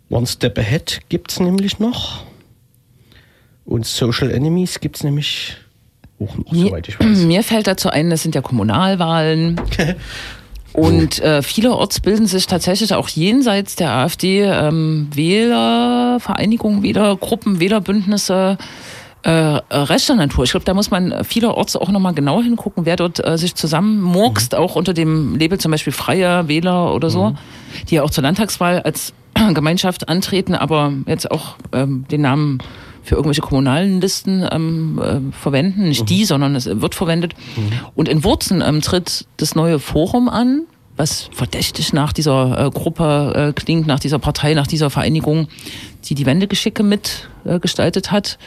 [0.09, 2.23] One Step Ahead gibt es nämlich noch.
[3.65, 5.57] Und Social Enemies gibt es nämlich
[6.19, 7.17] auch noch, Mir, soweit ich weiß.
[7.25, 9.61] mir fällt dazu ein, das sind ja Kommunalwahlen.
[10.73, 18.57] Und äh, vielerorts bilden sich tatsächlich auch jenseits der AfD ähm, Wählervereinigungen, Wählergruppen, Wählerbündnisse
[19.25, 20.45] äh, äh, rechter Natur.
[20.45, 24.55] Ich glaube, da muss man vielerorts auch nochmal genau hingucken, wer dort äh, sich zusammenmurkst,
[24.55, 27.35] auch unter dem Label zum Beispiel Freie Wähler oder so,
[27.89, 29.13] die ja auch zur Landtagswahl als
[29.53, 32.59] Gemeinschaft antreten, aber jetzt auch ähm, den Namen
[33.03, 35.87] für irgendwelche kommunalen Listen ähm, äh, verwenden.
[35.87, 37.33] Nicht die, sondern es wird verwendet.
[37.95, 40.63] Und in Wurzen ähm, tritt das neue Forum an,
[40.99, 45.47] was verdächtig nach dieser äh, Gruppe äh, klingt, nach dieser Partei, nach dieser Vereinigung,
[46.05, 48.37] die die Wendegeschicke mitgestaltet äh, hat.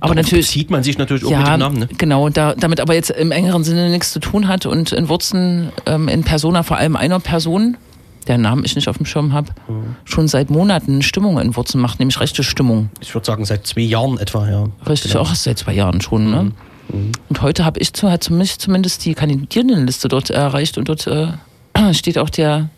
[0.00, 1.78] Aber natürlich sieht man sich natürlich auch ja, mit dem Namen.
[1.78, 1.88] Ne?
[1.96, 5.72] genau, da, damit aber jetzt im engeren Sinne nichts zu tun hat und in Wurzen
[5.86, 7.78] ähm, in Persona vor allem einer Person,
[8.24, 9.96] deren Namen ich nicht auf dem Schirm habe, Mhm.
[10.04, 12.90] schon seit Monaten Stimmung in Wurzen macht, nämlich rechte Stimmung.
[13.00, 14.66] Ich würde sagen, seit zwei Jahren etwa, ja.
[14.88, 16.30] Richtig, auch seit zwei Jahren schon.
[16.30, 16.52] Ne?
[16.88, 17.12] Mhm.
[17.28, 21.28] Und heute habe ich zu, hat zumindest, zumindest die Kandidierendenliste dort erreicht und dort äh,
[21.94, 22.68] steht auch der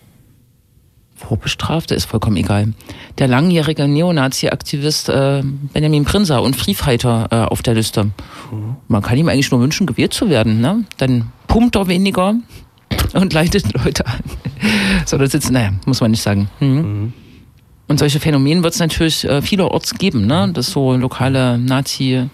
[1.15, 2.75] Vorbestrafte, ist vollkommen egal.
[3.17, 5.43] Der langjährige Neonazi-Aktivist äh,
[5.73, 8.11] Benjamin Prinzer und Free Fighter äh, auf der Liste.
[8.87, 10.61] Man kann ihm eigentlich nur wünschen, gewählt zu werden.
[10.61, 10.85] Ne?
[10.99, 12.35] Dann pumpt er weniger
[13.15, 14.21] und leitet Leute an.
[15.07, 16.49] so, das ist, naja, muss man nicht sagen.
[16.61, 17.13] Mhm.
[17.89, 20.51] Und solche Phänomene wird es natürlich äh, vielerorts geben, ne?
[20.53, 22.29] dass so lokale Nazi-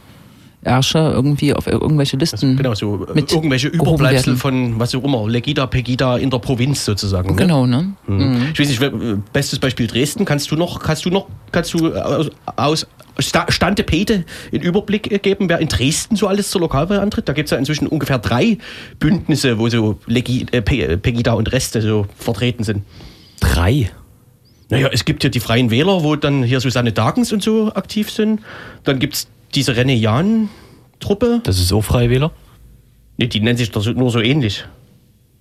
[0.65, 2.57] Ärsche irgendwie auf irgendwelche Listen.
[2.57, 6.85] Genau, so äh, mit irgendwelche Überbleibsel von was auch immer, Legida, Pegida in der Provinz
[6.85, 7.31] sozusagen.
[7.31, 7.37] Ne?
[7.37, 7.93] Genau, ne?
[8.07, 8.49] Mhm.
[8.53, 8.93] Ich weiß nicht, wer-
[9.33, 10.25] bestes Beispiel Dresden.
[10.25, 12.87] Kannst du noch, kannst du noch, kannst du aus, aus
[13.19, 17.29] Sta- Stante Pete einen Überblick äh, geben, wer in Dresden so alles zur Lokalwahl antritt?
[17.29, 18.57] Da gibt es ja inzwischen ungefähr drei
[19.01, 22.85] Bündnisse, wo so Legi, äh, äh, Pegida und Reste so vertreten sind.
[23.41, 23.91] Drei.
[24.71, 28.11] Naja, es gibt ja die Freien Wähler, wo dann hier Susanne Dagens und so aktiv
[28.11, 28.41] sind.
[28.85, 31.41] Dann gibt es diese René Jahn-Truppe.
[31.45, 32.31] Das ist auch Freiwähler.
[33.19, 34.65] Nee, die nennen sich doch so- nur so ähnlich.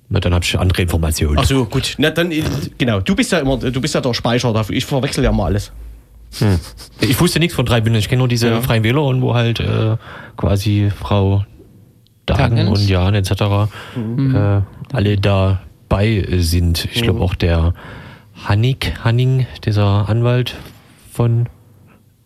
[0.09, 1.37] Na, dann habe ich andere Informationen.
[1.39, 1.95] Ach so, gut.
[1.97, 2.43] Na, dann, äh,
[2.77, 2.99] genau.
[2.99, 4.75] Du bist ja immer, du bist ja der Speicher dafür.
[4.75, 5.71] Ich verwechsel ja mal alles.
[7.01, 8.05] Ich wusste nichts von drei Bündnissen.
[8.05, 8.61] Ich kenne nur diese Ja.
[8.61, 9.97] Freien Wähler und wo halt äh,
[10.37, 11.45] quasi Frau
[12.25, 12.79] Dagen Dagens.
[12.81, 13.31] und Jan etc.
[13.31, 14.61] Äh,
[14.93, 16.87] alle dabei sind.
[16.93, 17.73] Ich glaube auch der
[18.45, 20.55] Hannig, Hanning, dieser Anwalt
[21.11, 21.47] von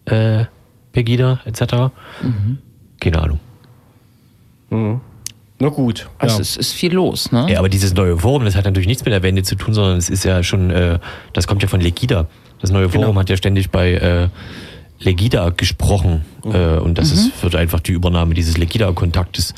[0.06, 0.46] äh,
[0.96, 1.92] Pegida etc.
[3.02, 3.40] Keine Ahnung.
[5.60, 6.10] Na gut.
[6.18, 6.42] Also ja.
[6.42, 7.48] es ist viel los, ne?
[7.50, 9.98] Ja, aber dieses neue Forum, das hat natürlich nichts mit der Wende zu tun, sondern
[9.98, 11.00] es ist ja schon, äh,
[11.34, 12.28] das kommt ja von Legida.
[12.62, 13.20] Das neue Forum Genau.
[13.20, 14.30] hat ja ständig bei äh,
[15.00, 19.54] Legida gesprochen äh, und das ist, wird einfach die Übernahme dieses Legida-Kontaktes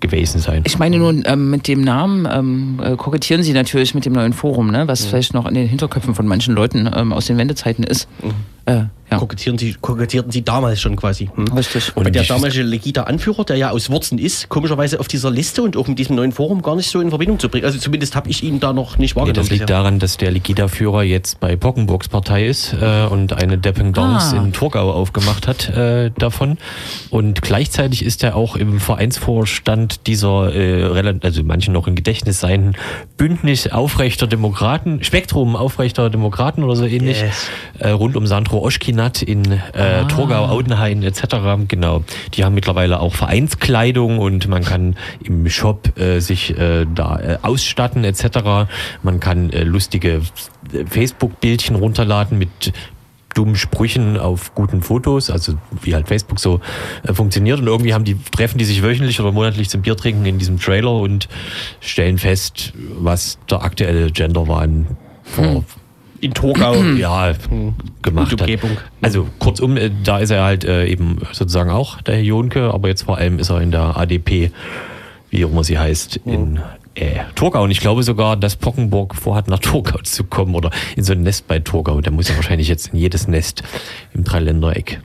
[0.00, 0.62] gewesen sein.
[0.66, 4.32] Ich meine nun, ähm, mit dem Namen ähm, äh, kokettieren sie natürlich mit dem neuen
[4.32, 4.88] Forum, ne?
[4.88, 8.08] was vielleicht noch in den Hinterköpfen von manchen Leuten ähm, aus den Wendezeiten ist.
[8.66, 9.18] Äh, ja.
[9.18, 11.28] Kokettieren sie, kokettierten sie damals schon quasi.
[11.34, 11.48] Hm?
[11.48, 11.94] Richtig.
[11.94, 15.76] Und Und der damalige Legida-Anführer, der ja aus Wurzen ist, komischerweise auf dieser Liste und
[15.76, 17.66] auch mit diesem neuen Forum gar nicht so in Verbindung zu bringen.
[17.66, 19.34] Also zumindest habe ich ihn da noch nicht Nee, wahrgenommen.
[19.44, 19.76] das liegt bisher.
[19.76, 24.42] daran, dass der Legida-Führer jetzt bei Pockenburgs Partei ist äh, und eine Dependance Ah.
[24.42, 26.56] in Torgau aufgemacht hat äh, davon.
[27.10, 32.74] Und gleichzeitig ist er auch im Vereinsvorstand dieser, äh, also manchen noch im Gedächtnis sein,
[33.16, 37.48] Bündnis aufrechter Demokraten, Spektrum aufrechter Demokraten oder so ähnlich, Yes.
[37.78, 41.36] äh, rund um Sandro Oschkinat in äh, Torgau, Audenhain etc.
[41.68, 42.04] Genau.
[42.34, 47.38] Die haben mittlerweile auch Vereinskleidung und man kann im Shop äh, sich äh, da äh,
[47.42, 48.70] ausstatten etc.
[49.02, 50.22] Man kann äh, lustige
[50.72, 52.72] äh, Facebook-Bildchen runterladen mit
[53.34, 56.60] dummen Sprüchen auf guten Fotos, also wie halt Facebook so
[57.02, 60.24] äh, funktioniert und irgendwie haben die treffen die sich wöchentlich oder monatlich zum Bier trinken
[60.24, 61.28] in diesem Trailer und
[61.80, 65.64] stellen fest, was der aktuelle Genderwahn vor
[66.24, 66.74] In Torgau.
[66.96, 67.34] ja,
[68.02, 68.50] gemacht Und hat.
[69.02, 72.88] Also kurzum, äh, da ist er halt äh, eben sozusagen auch der Herr Jonke, aber
[72.88, 74.50] jetzt vor allem ist er in der ADP,
[75.30, 76.60] wie auch immer sie heißt, in
[76.94, 77.62] äh, Torgau.
[77.62, 81.22] Und ich glaube sogar, dass Pockenburg vorhat, nach Torgau zu kommen oder in so ein
[81.22, 82.00] Nest bei Torgau.
[82.00, 83.62] Der muss ja wahrscheinlich jetzt in jedes Nest
[84.14, 85.00] im Dreiländereck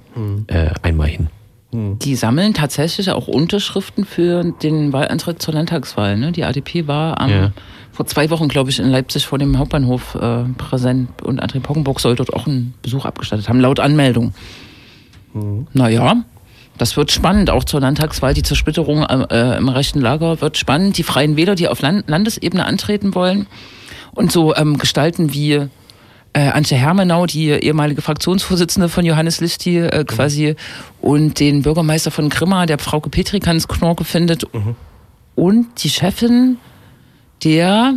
[0.48, 1.28] äh, einmal hin.
[1.72, 6.18] Die sammeln tatsächlich auch Unterschriften für den Wahlantrag zur Landtagswahl.
[6.18, 6.32] Ne?
[6.32, 7.52] Die ADP war am, Ja.
[8.00, 12.00] Vor zwei Wochen, glaube ich, in Leipzig vor dem Hauptbahnhof äh, präsent und André Pockenburg
[12.00, 14.34] soll dort auch einen Besuch abgestattet haben, laut Anmeldung.
[15.74, 16.24] Naja,
[16.78, 18.34] das wird spannend, auch zur Landtagswahl.
[18.34, 20.98] Die Zersplitterung äh, im rechten Lager wird spannend.
[20.98, 23.48] Die Freien Wähler, die auf Land Landesebene antreten wollen
[24.14, 25.68] und so ähm, gestalten wie
[26.32, 30.56] äh, Antje Hermenau, die ehemalige Fraktionsvorsitzende von Johannes Lichti äh, quasi,
[31.02, 34.46] und den Bürgermeister von Grimma, der Frauke Petrikans Knorke findet,
[35.36, 36.60] und die Chefin
[37.44, 37.96] der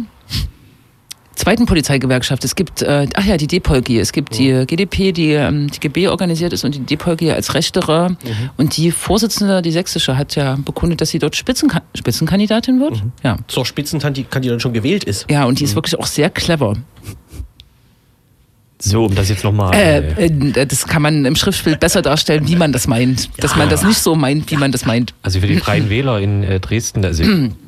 [1.34, 2.45] zweiten Polizeigewerkschaft.
[2.45, 3.99] Es gibt, äh, ach ja, die DPOLG.
[3.99, 8.16] Es gibt die GDP, die ähm, die GB organisiert ist und die DPOLG als rechtere.
[8.57, 13.03] Und die Vorsitzende, die sächsische, hat ja bekundet, dass sie dort Spitzenka Spitzenkandidatin wird.
[13.22, 13.36] Ja.
[13.49, 15.30] Zur Spitzenkandidatin schon gewählt ist.
[15.30, 16.76] Ja, und die ist wirklich auch sehr clever.
[18.78, 19.72] So, um das jetzt nochmal.
[19.74, 23.30] Äh, äh, das kann man im Schriftbild besser darstellen, wie man das meint.
[23.38, 25.14] Dass man das nicht so meint, wie man das meint.
[25.22, 27.22] Also für die Freien Wähler in äh, Dresden, also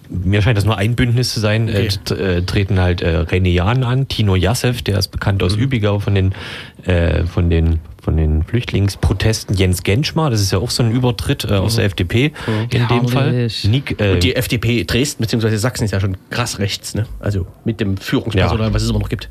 [0.09, 1.89] mir scheint das nur ein Bündnis zu sein, äh, Okay.
[2.05, 5.99] t- äh, treten halt äh, René Jahn an, Tino Jassev, der ist bekannt aus Übigau
[5.99, 6.35] von den,
[6.85, 9.57] äh, von den von den Flüchtlingsprotesten.
[9.57, 12.33] Jens Genschmar, das ist ja auch so ein Übertritt äh, aus der FDP
[12.71, 13.49] in dem Fall.
[13.65, 15.57] Nick, äh, Und die FDP Dresden bzw.
[15.57, 17.07] Sachsen ist ja schon krass rechts, ne?
[17.19, 18.75] Also mit dem Führungspersonal, Ja.
[18.75, 19.31] was es immer noch gibt.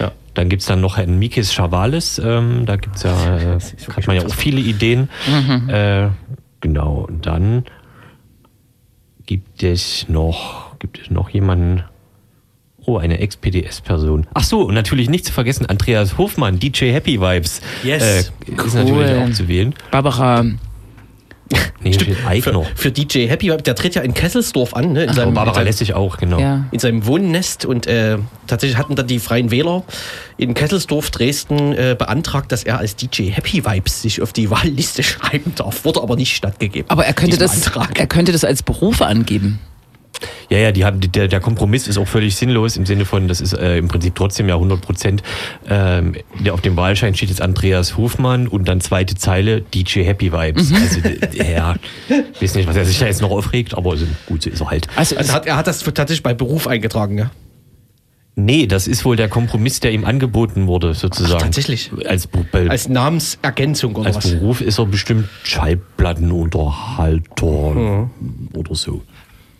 [0.00, 0.12] Ja.
[0.32, 3.12] Dann gibt's dann noch Herrn Mikis Chavales, ähm, da gibt's ja,
[3.56, 3.58] äh,
[3.94, 5.10] hat man ja auch viele Ideen.
[5.68, 6.08] Äh,
[6.62, 7.64] genau, und dann
[9.26, 11.84] gibt es noch, gibt es noch jemanden,
[12.84, 14.26] oh, eine Ex-PDS-Person.
[14.34, 17.60] Ach so, und natürlich nicht zu vergessen, Andreas Hofmann, DJ Happy Vibes.
[17.82, 18.02] Yes.
[18.02, 18.32] Äh, ist
[18.74, 18.84] Cool.
[18.84, 19.74] natürlich auch zu wählen.
[19.90, 20.44] Barbara,
[21.84, 22.64] Nee, hier steht Für, Eigner.
[22.74, 25.04] für DJ Happy, der tritt ja in Kesselsdorf an, ne?
[25.04, 26.38] In Oh, seinem, Barbara in seinem, Lessig auch, genau.
[26.40, 26.64] ja.
[26.72, 29.84] in seinem Wohnnest und äh, tatsächlich hatten dann die Freien Wähler
[30.36, 35.02] in Kesselsdorf, Dresden äh, beantragt, dass er als DJ Happy Vibes sich auf die Wahlliste
[35.02, 35.84] schreiben darf.
[35.84, 36.88] Wurde aber nicht stattgegeben.
[36.90, 37.98] Aber er könnte, das, Antrag.
[37.98, 39.58] er könnte das als Beruf angeben.
[40.50, 43.40] Ja, ja, die haben, der, der Kompromiss ist auch völlig sinnlos im Sinne von, das
[43.40, 45.22] ist äh, im Prinzip trotzdem ja 100 Prozent.
[45.68, 50.32] Ähm, der, auf dem Wahlschein steht jetzt Andreas Hofmann und dann zweite Zeile DJ Happy
[50.32, 50.70] Vibes.
[50.70, 50.76] Mhm.
[50.76, 51.00] Also,
[51.42, 51.74] ja,
[52.40, 54.70] weiß nicht, was er sich da jetzt noch aufregt, aber also, gut, so ist er
[54.70, 54.86] halt.
[54.96, 57.30] Also, Also hat, er hat das tatsächlich bei Beruf eingetragen, ja?
[58.36, 61.36] Nee, das ist wohl der Kompromiss, der ihm angeboten wurde, sozusagen.
[61.36, 61.92] Ach, tatsächlich?
[62.04, 64.28] Als, bei, als, Als Namensergänzung oder was?
[64.28, 68.10] Beruf ist er bestimmt Schallplattenunterhalter Mhm.
[68.56, 69.02] oder so.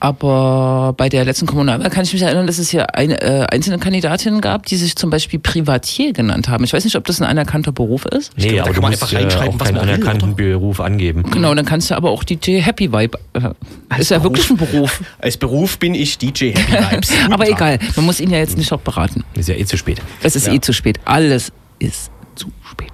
[0.05, 3.79] Aber bei der letzten Kommunalwahl kann ich mich erinnern, dass es hier eine, äh, einzelne
[3.79, 6.63] Kandidatinnen gab, die sich zum Beispiel Privatier genannt haben.
[6.63, 8.31] Ich weiß nicht, ob das ein anerkannter Beruf ist.
[8.37, 9.87] Nee, glaub, da aber kann du man musst einfach äh, reinschreiben, auch was keinen man
[9.87, 10.37] will, anerkannten oder?
[10.37, 11.23] Beruf angeben.
[11.31, 13.19] Genau, dann kannst du aber auch DJ Happy Vibe.
[13.33, 14.37] Äh, ist ja Beruf?
[14.37, 15.01] wirklich ein Beruf.
[15.21, 17.11] Als Beruf bin ich DJ Happy Vibes.
[17.31, 19.25] Aber egal, man muss ihn ja jetzt nicht noch beraten.
[19.35, 20.03] Ist ja eh zu spät.
[20.23, 20.53] Es ist Ja.
[20.53, 21.01] eh zu spät.
[21.07, 22.93] Alles ist zu spät.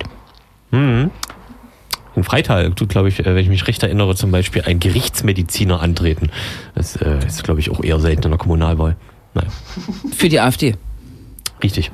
[2.16, 5.80] In Freital tut, glaube ich, äh, wenn ich mich recht erinnere, zum Beispiel ein Gerichtsmediziner
[5.80, 6.30] antreten.
[6.74, 8.96] Das äh, ist, glaube ich, auch eher selten in der Kommunalwahl.
[9.34, 9.48] Naja,
[10.12, 10.74] Für die AfD.
[11.62, 11.90] richtig.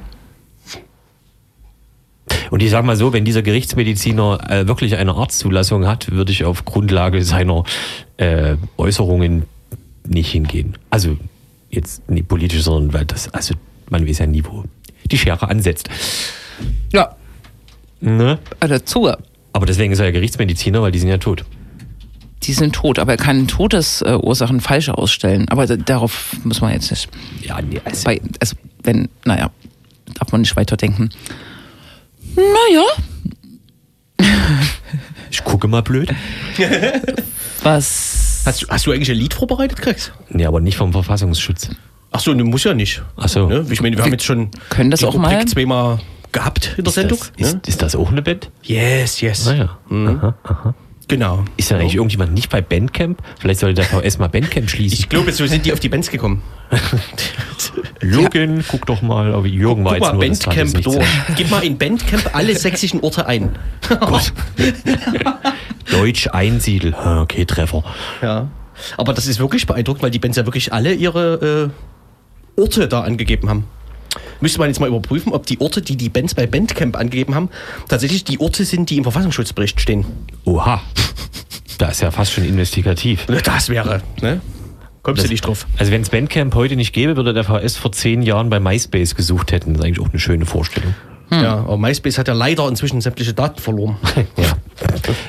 [2.51, 6.45] Und ich sage mal so, wenn dieser Gerichtsmediziner äh, wirklich eine Arztzulassung hat, würde ich
[6.45, 7.65] auf Grundlage seiner
[8.17, 9.43] äh, Äußerungen
[10.09, 10.77] nicht hingehen.
[10.91, 11.17] Also
[11.71, 13.55] jetzt nicht politisch, sondern weil das, also
[13.91, 14.65] man weiß ja nie, wo
[15.11, 15.89] die Schere ansetzt.
[16.93, 17.17] Ja,
[18.01, 18.39] Ne?
[18.61, 19.11] äh, dazu.
[19.57, 21.47] Aber deswegen ist er ja Gerichtsmediziner, weil die sind ja tot.
[22.43, 25.49] Die sind tot, aber er kann Todesursachen falsch ausstellen.
[25.49, 27.09] Aber da- darauf muss man jetzt nicht.
[27.41, 29.51] Ja, nee, also, Bei, also, wenn, naja,
[30.13, 31.09] darf man nicht weiterdenken.
[32.37, 32.85] Naja,
[35.31, 36.13] Ich gucke mal blöd.
[37.63, 38.43] Was?
[38.45, 40.13] Hast, du- hast du eigentlich ein Lied vorbereitet, Krex?
[40.29, 41.71] Nee, aber nicht vom Verfassungsschutz.
[42.13, 43.03] Ach so, du musst ja nicht.
[43.17, 43.47] Ach so.
[43.49, 43.67] Ne?
[43.71, 45.47] Ich meine, wir haben jetzt schon können das die auch Rubrik mal.
[45.47, 45.99] zweimal
[46.37, 47.19] gehabt in der Sendung.
[47.39, 47.61] Das, ist, ne?
[47.67, 48.51] ist das auch eine Band?
[48.63, 49.47] Yes, yes.
[49.47, 49.79] Naja.
[49.91, 50.75] Aha, aha.
[51.09, 51.45] Genau.
[51.57, 53.23] Ist da eigentlich irgendjemand nicht bei Bandcamp?
[53.39, 54.99] Vielleicht sollte der VS mal Bandcamp schließen.
[54.99, 56.43] Ich glaube, so sind die auf die Bands gekommen.
[58.03, 61.07] Jürgen, guck doch mal, aber Jürgen war Guck jetzt mal nur Bandcamp durch.
[61.37, 63.57] Gib mal in Bandcamp alle sächsischen Orte ein.
[65.91, 66.95] Deutsch Einsiedel.
[66.95, 67.85] Ah, Okay, Treffer.
[68.21, 68.49] Ja.
[68.99, 71.71] Aber das ist wirklich beeindruckend, weil die Bands ja wirklich alle ihre
[72.57, 73.65] äh, Orte da angegeben haben.
[74.41, 77.51] Müsste man jetzt mal überprüfen, ob die Orte, die die Bands bei Bandcamp angegeben haben,
[77.89, 80.05] tatsächlich die Orte sind, die im Verfassungsschutzbericht stehen.
[80.45, 80.83] Oha.
[81.79, 83.27] Das ist ja fast schon investigativ.
[83.45, 84.41] Das wäre, ne?
[85.03, 85.67] Kommst du nicht drauf?
[85.77, 89.15] Also wenn es Bandcamp heute nicht gäbe, würde der VS vor zehn Jahren bei MySpace
[89.15, 89.75] gesucht hätten.
[89.75, 90.95] Das ist eigentlich auch eine schöne Vorstellung.
[91.31, 93.97] Ja, aber MySpace hat ja leider inzwischen sämtliche Daten verloren.
[94.37, 94.53] Ja.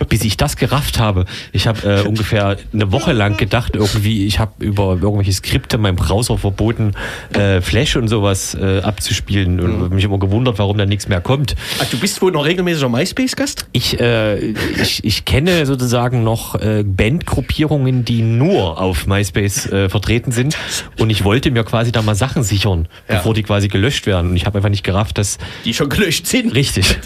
[0.09, 1.23] Bis ich das gerafft habe.
[1.53, 5.95] Ich habe äh, ungefähr eine Woche lang gedacht, irgendwie, ich habe über irgendwelche Skripte meinem
[5.95, 6.91] Browser verboten,
[7.33, 11.21] äh, Flash und sowas äh, abzuspielen und hab mich immer gewundert, warum da nichts mehr
[11.21, 11.55] kommt.
[11.81, 13.67] Ach, du bist wohl noch regelmäßiger MySpace-Gast?
[13.71, 14.37] Ich, äh,
[14.81, 20.57] ich, ich kenne sozusagen noch äh, Bandgruppierungen, die nur auf MySpace äh, vertreten sind.
[20.99, 23.15] Und ich wollte mir quasi da mal Sachen sichern, Ja.
[23.15, 24.31] bevor die quasi gelöscht werden.
[24.31, 25.37] Und ich habe einfach nicht gerafft, dass.
[25.63, 26.53] Die schon gelöscht sind.
[26.55, 26.97] Richtig.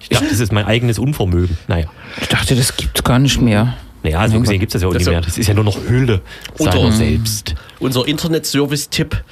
[0.00, 1.56] Ich dachte, das ist mein eigenes Unvermögen.
[1.68, 1.86] Naja.
[2.20, 3.74] Ich dachte, das gibt's gar nicht mehr.
[4.02, 5.20] Naja, so gesehen gibt es das ja auch Das nicht mehr.
[5.20, 6.20] Das ist ja nur noch Hülle
[6.58, 7.54] Unter- seiner selbst.
[7.78, 9.22] Unser Internet-Service-Tipp.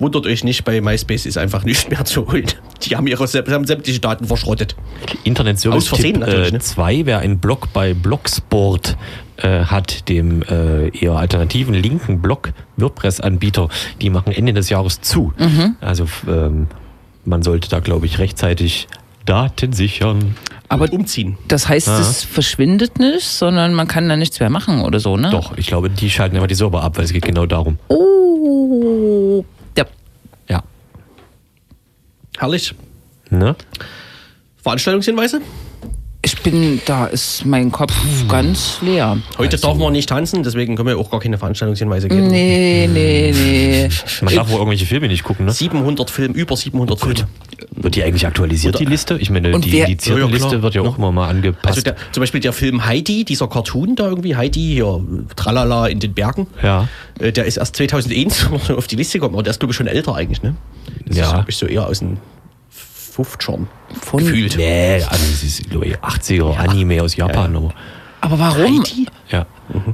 [0.00, 2.46] Wundert euch nicht, bei MySpace ist einfach nichts mehr zu holen.
[2.82, 4.76] Die haben ihre haben sämtliche Daten verschrottet.
[5.24, 6.60] Internet Service Aus Versehen Tipp natürlich, äh, ne?
[6.60, 8.96] 2, wer einen Blog bei Blogsport
[9.38, 13.68] äh, hat, dem äh, eher alternativen linken Blog WordPress-Anbieter,
[14.00, 15.32] die machen Ende des Jahres zu.
[15.36, 15.74] Mhm.
[15.80, 16.68] Also ähm,
[17.28, 18.88] man sollte da, glaube ich, rechtzeitig
[19.24, 20.36] Daten sichern.
[20.70, 21.38] Aber umziehen.
[21.48, 25.30] das heißt, es verschwindet nicht, sondern man kann da nichts mehr machen oder so, ne?
[25.30, 27.78] Doch, ich glaube, die schalten einfach die Server ab, weil es geht genau darum.
[27.88, 29.44] Oh.
[29.76, 29.84] Ja.
[30.48, 30.62] Ja.
[32.38, 32.74] Herrlich.
[33.30, 33.56] Ne?
[34.62, 35.40] Veranstaltungshinweise?
[36.30, 37.94] Ich bin, da ist mein Kopf
[38.28, 39.16] ganz leer.
[39.38, 42.26] Heute Also- darf man nicht tanzen, deswegen können wir auch gar keine Veranstaltungshinweise geben.
[42.28, 43.88] Nee, nee, nee.
[44.20, 45.52] Man darf wohl irgendwelche Filme nicht gucken, ne?
[45.52, 47.26] 700 Filme, über 700 Filme.
[47.70, 49.16] Wird die eigentlich aktualisiert, die Liste?
[49.18, 50.26] Ich meine, Und die indizierte Ja.
[50.26, 51.64] Liste wird ja auch immer mal angepasst.
[51.66, 55.00] Also der, zum Beispiel der Film Heidi, dieser Cartoon da irgendwie, Heidi, hier,
[55.34, 56.46] Tralala in den Bergen.
[56.62, 56.88] ja.
[57.20, 59.86] Äh, Der ist erst 2001 auf die Liste gekommen, aber der ist glaube ich schon
[59.86, 60.54] älter eigentlich, ne?
[61.06, 61.24] Das Ja.
[61.24, 62.18] ist, glaub ich, so eher aus den
[63.18, 63.66] 50ern
[64.00, 64.56] Von- gefühlt.
[64.56, 67.72] Nee, also es ist, glaube ich, 80er Anime aus Japan, aber.
[68.20, 68.82] Aber warum?
[69.30, 69.46] Ja.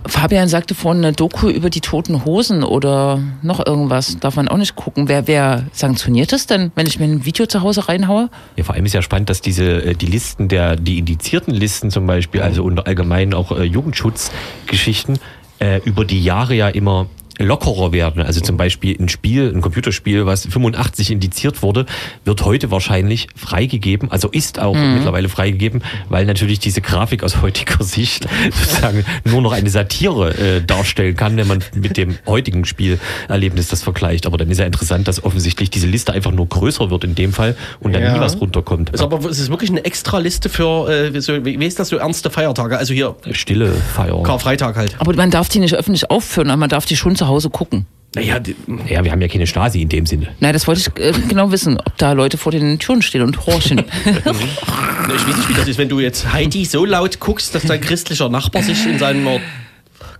[0.06, 4.18] Fabian sagte vorhin eine Doku über die toten Hosen oder noch irgendwas.
[4.18, 5.08] Darf man auch nicht gucken.
[5.08, 8.30] Wer, wer sanktioniert das denn, wenn ich mir ein Video zu Hause reinhaue?
[8.56, 11.90] Ja, vor allem ist ja spannend, dass diese äh, die Listen der die indizierten Listen
[11.90, 15.18] zum Beispiel, also unter allgemein auch äh, Jugendschutzgeschichten
[15.58, 17.06] äh, über die Jahre ja immer
[17.38, 18.22] lockerer werden.
[18.22, 21.86] Also zum Beispiel ein Spiel, ein Computerspiel, was 85 indiziert wurde,
[22.24, 27.82] wird heute wahrscheinlich freigegeben, also ist auch mittlerweile freigegeben, weil natürlich diese Grafik aus heutiger
[27.84, 28.26] Sicht
[28.60, 33.82] sozusagen nur noch eine Satire äh, darstellen kann, wenn man mit dem heutigen Spielerlebnis das
[33.82, 34.26] vergleicht.
[34.26, 37.32] Aber dann ist ja interessant, dass offensichtlich diese Liste einfach nur größer wird in dem
[37.32, 38.14] Fall und dann Ja.
[38.14, 38.90] nie was runterkommt.
[38.90, 41.78] Ist aber es ist wirklich eine extra Liste für, äh, wie, so, wie wie ist
[41.78, 42.76] das, so ernste Feiertage?
[42.78, 44.22] Also hier Stille Feier.
[44.22, 44.94] Karfreitag halt.
[44.98, 47.86] Aber man darf die nicht öffentlich aufführen, aber man darf die schon zu Hause gucken.
[48.14, 48.54] Naja, die-
[48.88, 50.28] Ja, wir haben ja keine Stasi in dem Sinne.
[50.38, 53.44] Nein, das wollte ich äh, genau wissen, ob da Leute vor den Türen stehen und
[53.46, 53.78] horchen.
[54.04, 57.80] ich weiß nicht, wie das ist, wenn du jetzt Heidi so laut guckst, dass dein
[57.80, 59.40] christlicher Nachbar sich in seiner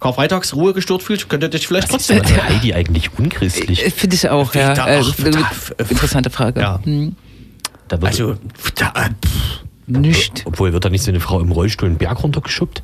[0.01, 2.23] Karfreitagsruhe gestört fühlt, könnte dich vielleicht Ist trotzdem...
[2.23, 3.85] denn an Heidi eigentlich unchristlich?
[3.87, 4.75] Äh, Finde ich auch, ja.
[4.75, 6.61] Da- Äh, da- interessante Frage.
[6.61, 6.81] Ja.
[6.85, 7.15] Hm.
[8.03, 8.37] Also,
[8.75, 10.43] da, äh, pff, Nicht.
[10.47, 12.83] obwohl wird da nicht so eine Frau im Rollstuhl einen Berg runtergeschubbt?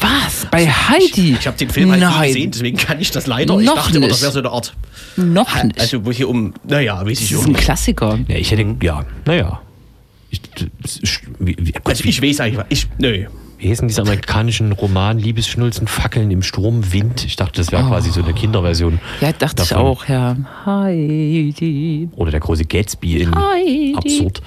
[0.00, 0.46] Was?
[0.50, 1.36] Bei Heidi?
[1.38, 2.28] ich habe den Film halt nie Nein.
[2.28, 3.58] gesehen, deswegen kann ich das leider.
[3.60, 4.22] Ich Noch dachte immer, das nicht.
[4.22, 4.74] wäre so eine Art...
[5.16, 5.78] Noch nicht.
[5.78, 6.54] Also, wo hier um...
[6.66, 7.60] Naja, weiß das ich ist auch ein nicht.
[7.62, 8.18] Klassiker.
[8.26, 9.60] Ja, ich hätte, ja, naja.
[10.30, 10.40] Ich,
[10.82, 12.64] das ist- wie, wie, Also, wie, ich weiß eigentlich...
[12.70, 13.26] Ich, nö.
[13.58, 17.24] wie hießen diese amerikanischen Roman Liebesschnulzen, Fackeln im Sturm, Wind?
[17.26, 18.98] Ich dachte, das wäre quasi so eine Kinderversion.
[19.20, 19.84] Ja, dachte ich davon.
[19.86, 20.36] auch, ja.
[20.64, 22.08] Heidi.
[22.16, 23.94] Oder der große Gatsby in Heidi.
[23.96, 24.40] Absurd.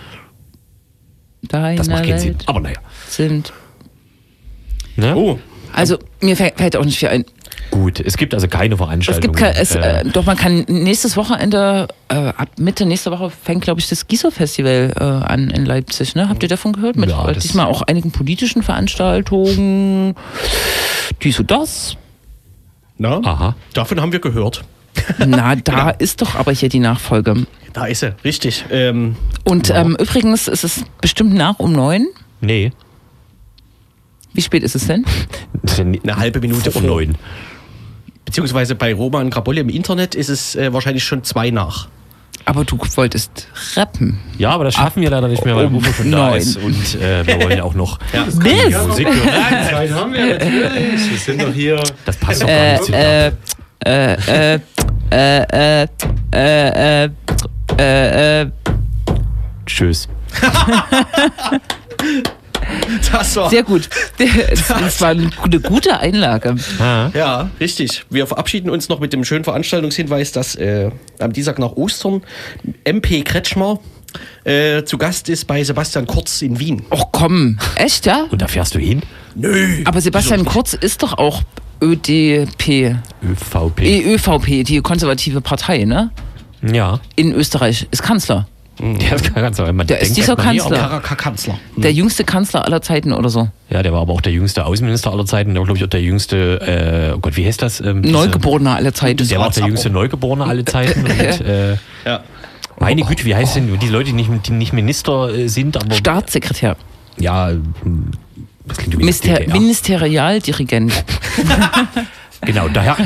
[1.44, 2.30] Deine Das macht keinen Sinn.
[2.36, 2.78] Welt Aber naja.
[3.08, 3.54] sind.
[4.96, 5.16] Ne?
[5.16, 5.40] Oh,
[5.74, 7.26] Also, mir fällt fällt auch nicht viel ein.
[7.72, 9.22] Gut, es gibt also keine Es Veranstaltung.
[9.22, 13.64] gibt kein, es, äh, doch man kann nächstes Wochenende, äh, ab Mitte nächster Woche fängt,
[13.64, 16.14] glaube ich, das Gießer-Festival äh, an in Leipzig.
[16.16, 16.30] Ne?
[16.30, 16.96] Habt ihr davon gehört?
[16.98, 20.16] Mit Ja, äh, diesmal auch einigen politischen Veranstaltungen.
[21.24, 21.98] Dies und das.
[22.98, 23.22] na?
[23.24, 23.56] Aha.
[23.74, 24.64] Davon haben wir gehört.
[25.26, 27.46] Na, da ist doch aber hier die Nachfolge.
[27.74, 28.66] Da ist er, richtig.
[28.70, 32.08] Ähm, Und ähm, übrigens ist es bestimmt nach um neun.
[32.42, 32.72] Nee.
[34.34, 35.06] Wie spät ist es denn?
[36.04, 36.90] Eine halbe Minute vor vor.
[36.90, 37.16] neun.
[38.26, 41.88] Beziehungsweise bei Roman Grabolle im Internet ist es äh, wahrscheinlich schon zwei nach.
[42.46, 44.20] Aber du wolltest rappen.
[44.38, 46.40] Ja, aber das schaffen wir leider nicht mehr, weil um Rufo schon da neun.
[46.40, 46.58] ist.
[46.58, 48.76] Und äh, wir wollen ja auch noch Bis!
[48.86, 49.18] Musik hören.
[49.26, 51.10] Nein, Zeit haben wir natürlich.
[51.12, 51.82] Wir sind doch hier.
[52.06, 53.32] Das passt doch gar Äh, nicht zu äh,
[53.86, 54.60] äh, äh,
[55.14, 55.88] äh, äh,
[56.34, 57.10] äh,
[57.78, 58.52] äh, äh,
[59.66, 60.08] Tschüss.
[63.12, 63.90] Das war, sehr gut.
[64.18, 66.56] Das war eine gute Einlage.
[66.80, 68.06] Ja, richtig.
[68.10, 70.90] Wir verabschieden uns noch mit dem schönen Veranstaltungshinweis, dass äh,
[71.20, 72.24] am Dienstag nach Ostern
[72.84, 73.80] MP Kretschmer
[74.44, 76.86] äh, zu Gast ist bei Sebastian Kurz in Wien.
[76.90, 78.28] Och komm, echt, ja?
[78.32, 79.02] Und da fährst du hin?
[79.36, 79.84] Nö.
[79.86, 81.44] Aber Sebastian Kurz ist doch auch
[81.82, 83.82] ÖDP, ÖVP.
[83.82, 86.12] ÖVP, die konservative Partei, ne?
[86.62, 87.00] Ja.
[87.16, 88.48] In Österreich, ist Kanzler.
[88.78, 88.98] Kann
[89.36, 89.76] ganz sein.
[89.76, 91.00] Man Der ist denkt, dieser man nie, Kanzler.
[91.02, 91.60] Kanzler.
[91.78, 93.48] Der jüngste Kanzler aller Zeiten oder so.
[93.70, 95.54] Ja, der war aber auch der jüngste Außenminister aller Zeiten.
[95.54, 96.60] Der war, glaube ich, auch der jüngste,
[97.12, 97.82] äh, oh Gott, wie heißt das?
[97.82, 99.28] Ähm, Neugeborener aller Zeiten.
[99.28, 101.02] Der war auch der jüngste Neugeborene aller Zeiten.
[101.06, 101.74] Und, äh,
[102.06, 102.24] Ja.
[102.80, 105.94] meine Güte, wie heißt denn die Leute, die nicht, die nicht Minister äh, sind, aber.
[105.94, 106.76] Staatssekretär.
[107.20, 107.52] Ja,
[108.66, 109.54] das klingt wie Mister DDR.
[109.54, 110.94] Ministerialdirigent.
[112.46, 112.98] Genau, daher.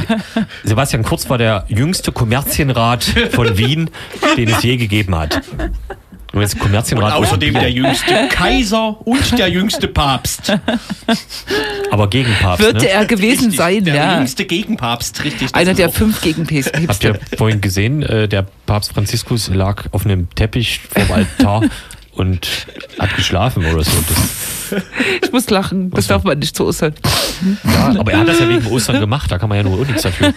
[0.63, 3.03] Sebastian Kurz war der jüngste Kommerzienrat
[3.33, 3.87] von Wien,
[4.35, 5.43] den es je gegeben hat.
[6.33, 10.57] Und jetzt Kommerzienrat Außerdem aus- der jüngste Kaiser und der jüngste Papst.
[11.91, 12.63] aber gegen Papst.
[12.65, 12.89] Wird ne?
[12.89, 14.17] er gewesen Richtig, sein, der ja.
[14.17, 15.53] jüngste Gegenpapst, richtig.
[15.53, 16.47] Einer der auch- fünf gegen
[16.87, 21.61] Habt ihr vorhin gesehen, äh, der Papst Franziskus lag auf einem Teppich vorm Altar
[22.17, 22.67] und
[22.99, 23.91] hat geschlafen oder so.
[24.07, 24.81] Das,
[25.23, 26.93] Ich muss lachen, das darf man nicht zu äußern.
[27.63, 30.01] ja, aber er hat das ja wegen Ostern gemacht, da kann man ja nur nichts
[30.01, 30.33] dafür.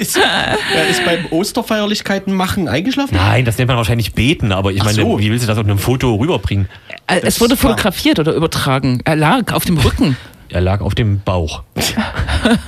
[0.00, 3.14] ist, er ist beim Osterfeierlichkeiten machen eingeschlafen?
[3.16, 5.18] Nein, das nennt man wahrscheinlich beten, aber ich Ach meine, so.
[5.20, 6.68] wie willst du das auf einem Foto rüberbringen?
[7.06, 9.00] Äh, Es wurde fotografiert oder übertragen.
[9.04, 10.16] Er lag auf dem Rücken.
[10.52, 11.62] Er lag auf dem Bauch.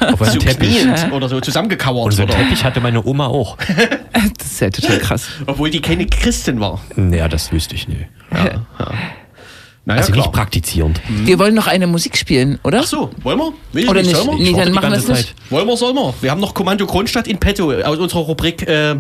[0.01, 0.87] auf einem So Teppich.
[1.12, 2.07] oder so zusammengekauert.
[2.07, 2.30] Und so einen?
[2.30, 3.57] Teppich hatte meine Oma auch.
[4.39, 5.28] Das ist ja total krass.
[5.47, 6.80] Obwohl die keine Christin war.
[6.95, 8.07] Naja, das wüsste ich nicht.
[9.85, 10.26] Naja, Also klar.
[10.26, 11.01] nicht praktizierend.
[11.24, 12.80] Wir wollen noch eine Musik spielen, oder?
[12.83, 13.53] Ach so, wollen wir?
[13.72, 14.14] Will ich Oder nicht?
[14.14, 14.53] Sollen wir?
[14.53, 15.35] Nee, dann machen wir es nicht.
[15.51, 16.14] Wollen wir, sollen wir?
[16.20, 18.62] Wir haben noch Kommando Kronstadt in petto aus unserer Rubrik.
[18.68, 18.95] Äh,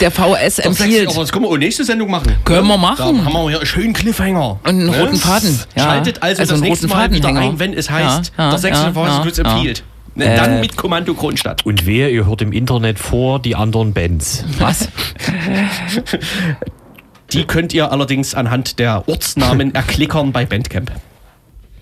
[0.00, 1.08] Der VS empfiehlt.
[1.10, 2.32] Aber das können wir auch nächste Sendung machen.
[2.46, 3.24] Können wir Da machen.
[3.24, 4.52] haben wir hier einen schönen Cliffhanger.
[4.62, 4.98] Und einen Ne?
[4.98, 5.60] roten Faden.
[5.76, 5.82] Ja.
[5.84, 8.58] Schaltet also, Also das nächste roten Mal wieder ein, wenn es heißt, Ja, ja, der
[8.58, 9.52] sächsische ja, ja, ja.
[9.52, 9.84] empfiehlt.
[10.14, 10.36] Ne, Äh.
[10.36, 11.66] Dann mit Kommando Kronstadt.
[11.66, 14.42] Und wer, ihr hört im Internet vor die anderen Bands.
[14.58, 14.88] Was?
[17.32, 20.92] Die könnt ihr allerdings anhand der Ortsnamen erklickern bei Bandcamp.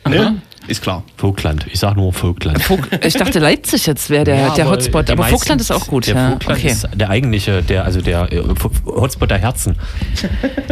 [0.08, 0.40] Ne?
[0.68, 1.04] Ist klar.
[1.16, 1.66] Vogtland.
[1.70, 2.60] Ich sag nur Vogtland.
[2.62, 5.08] Vog- Ich dachte, Leipzig jetzt wäre der, Ja, der aber Hotspot.
[5.10, 6.06] Aber Vogtland ist auch gut.
[6.08, 6.30] Der ja.
[6.30, 6.68] Vogtland okay.
[6.72, 8.42] ist der eigentliche, der, also der äh,
[8.84, 9.76] Hotspot der Herzen.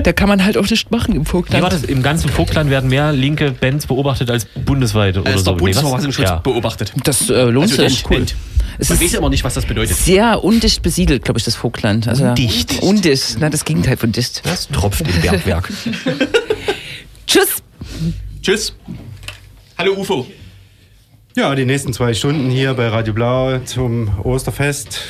[0.03, 1.73] Da kann man halt auch nicht machen im Vogtland.
[1.73, 1.85] das?
[1.85, 5.53] Im ganzen Vogtland werden mehr linke Bands beobachtet als bundesweit oder Als so.
[5.53, 5.59] Nee?
[5.59, 6.37] Bundesverfassungsschutz Ja.
[6.37, 6.93] beobachtet.
[7.05, 8.05] Das äh, lohnt Also sich.
[8.07, 8.35] End, End.
[8.79, 9.97] Es Man ist weiß immer nicht, was das bedeutet.
[9.97, 12.09] sehr undicht besiedelt, glaube ich, das Vogtland.
[12.09, 12.83] Also, Undicht?
[12.83, 13.37] Undicht.
[13.39, 14.43] Na, das Gegenteil von dicht.
[14.45, 15.71] Das tropft im Bergwerk.
[17.27, 17.63] Tschüss.
[18.43, 18.75] Tschüss.
[19.77, 20.25] Hallo UFO.
[21.35, 25.01] Ja, die nächsten zwei Stunden hier bei Radio Blau zum Osterfest.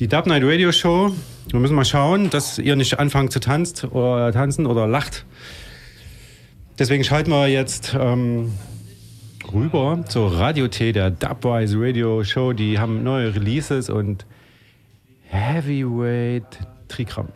[0.00, 1.12] Die Dub Night Radio Show.
[1.52, 5.26] Wir müssen mal schauen, dass ihr nicht anfangt zu tanzt oder tanzen oder lacht.
[6.76, 8.52] Deswegen schalten wir jetzt ähm,
[9.54, 12.52] rüber zur Radio T, der Dubwise Radio Show.
[12.52, 14.26] Die haben neue Releases und
[15.28, 16.58] Heavyweight
[16.88, 17.28] Trigramm.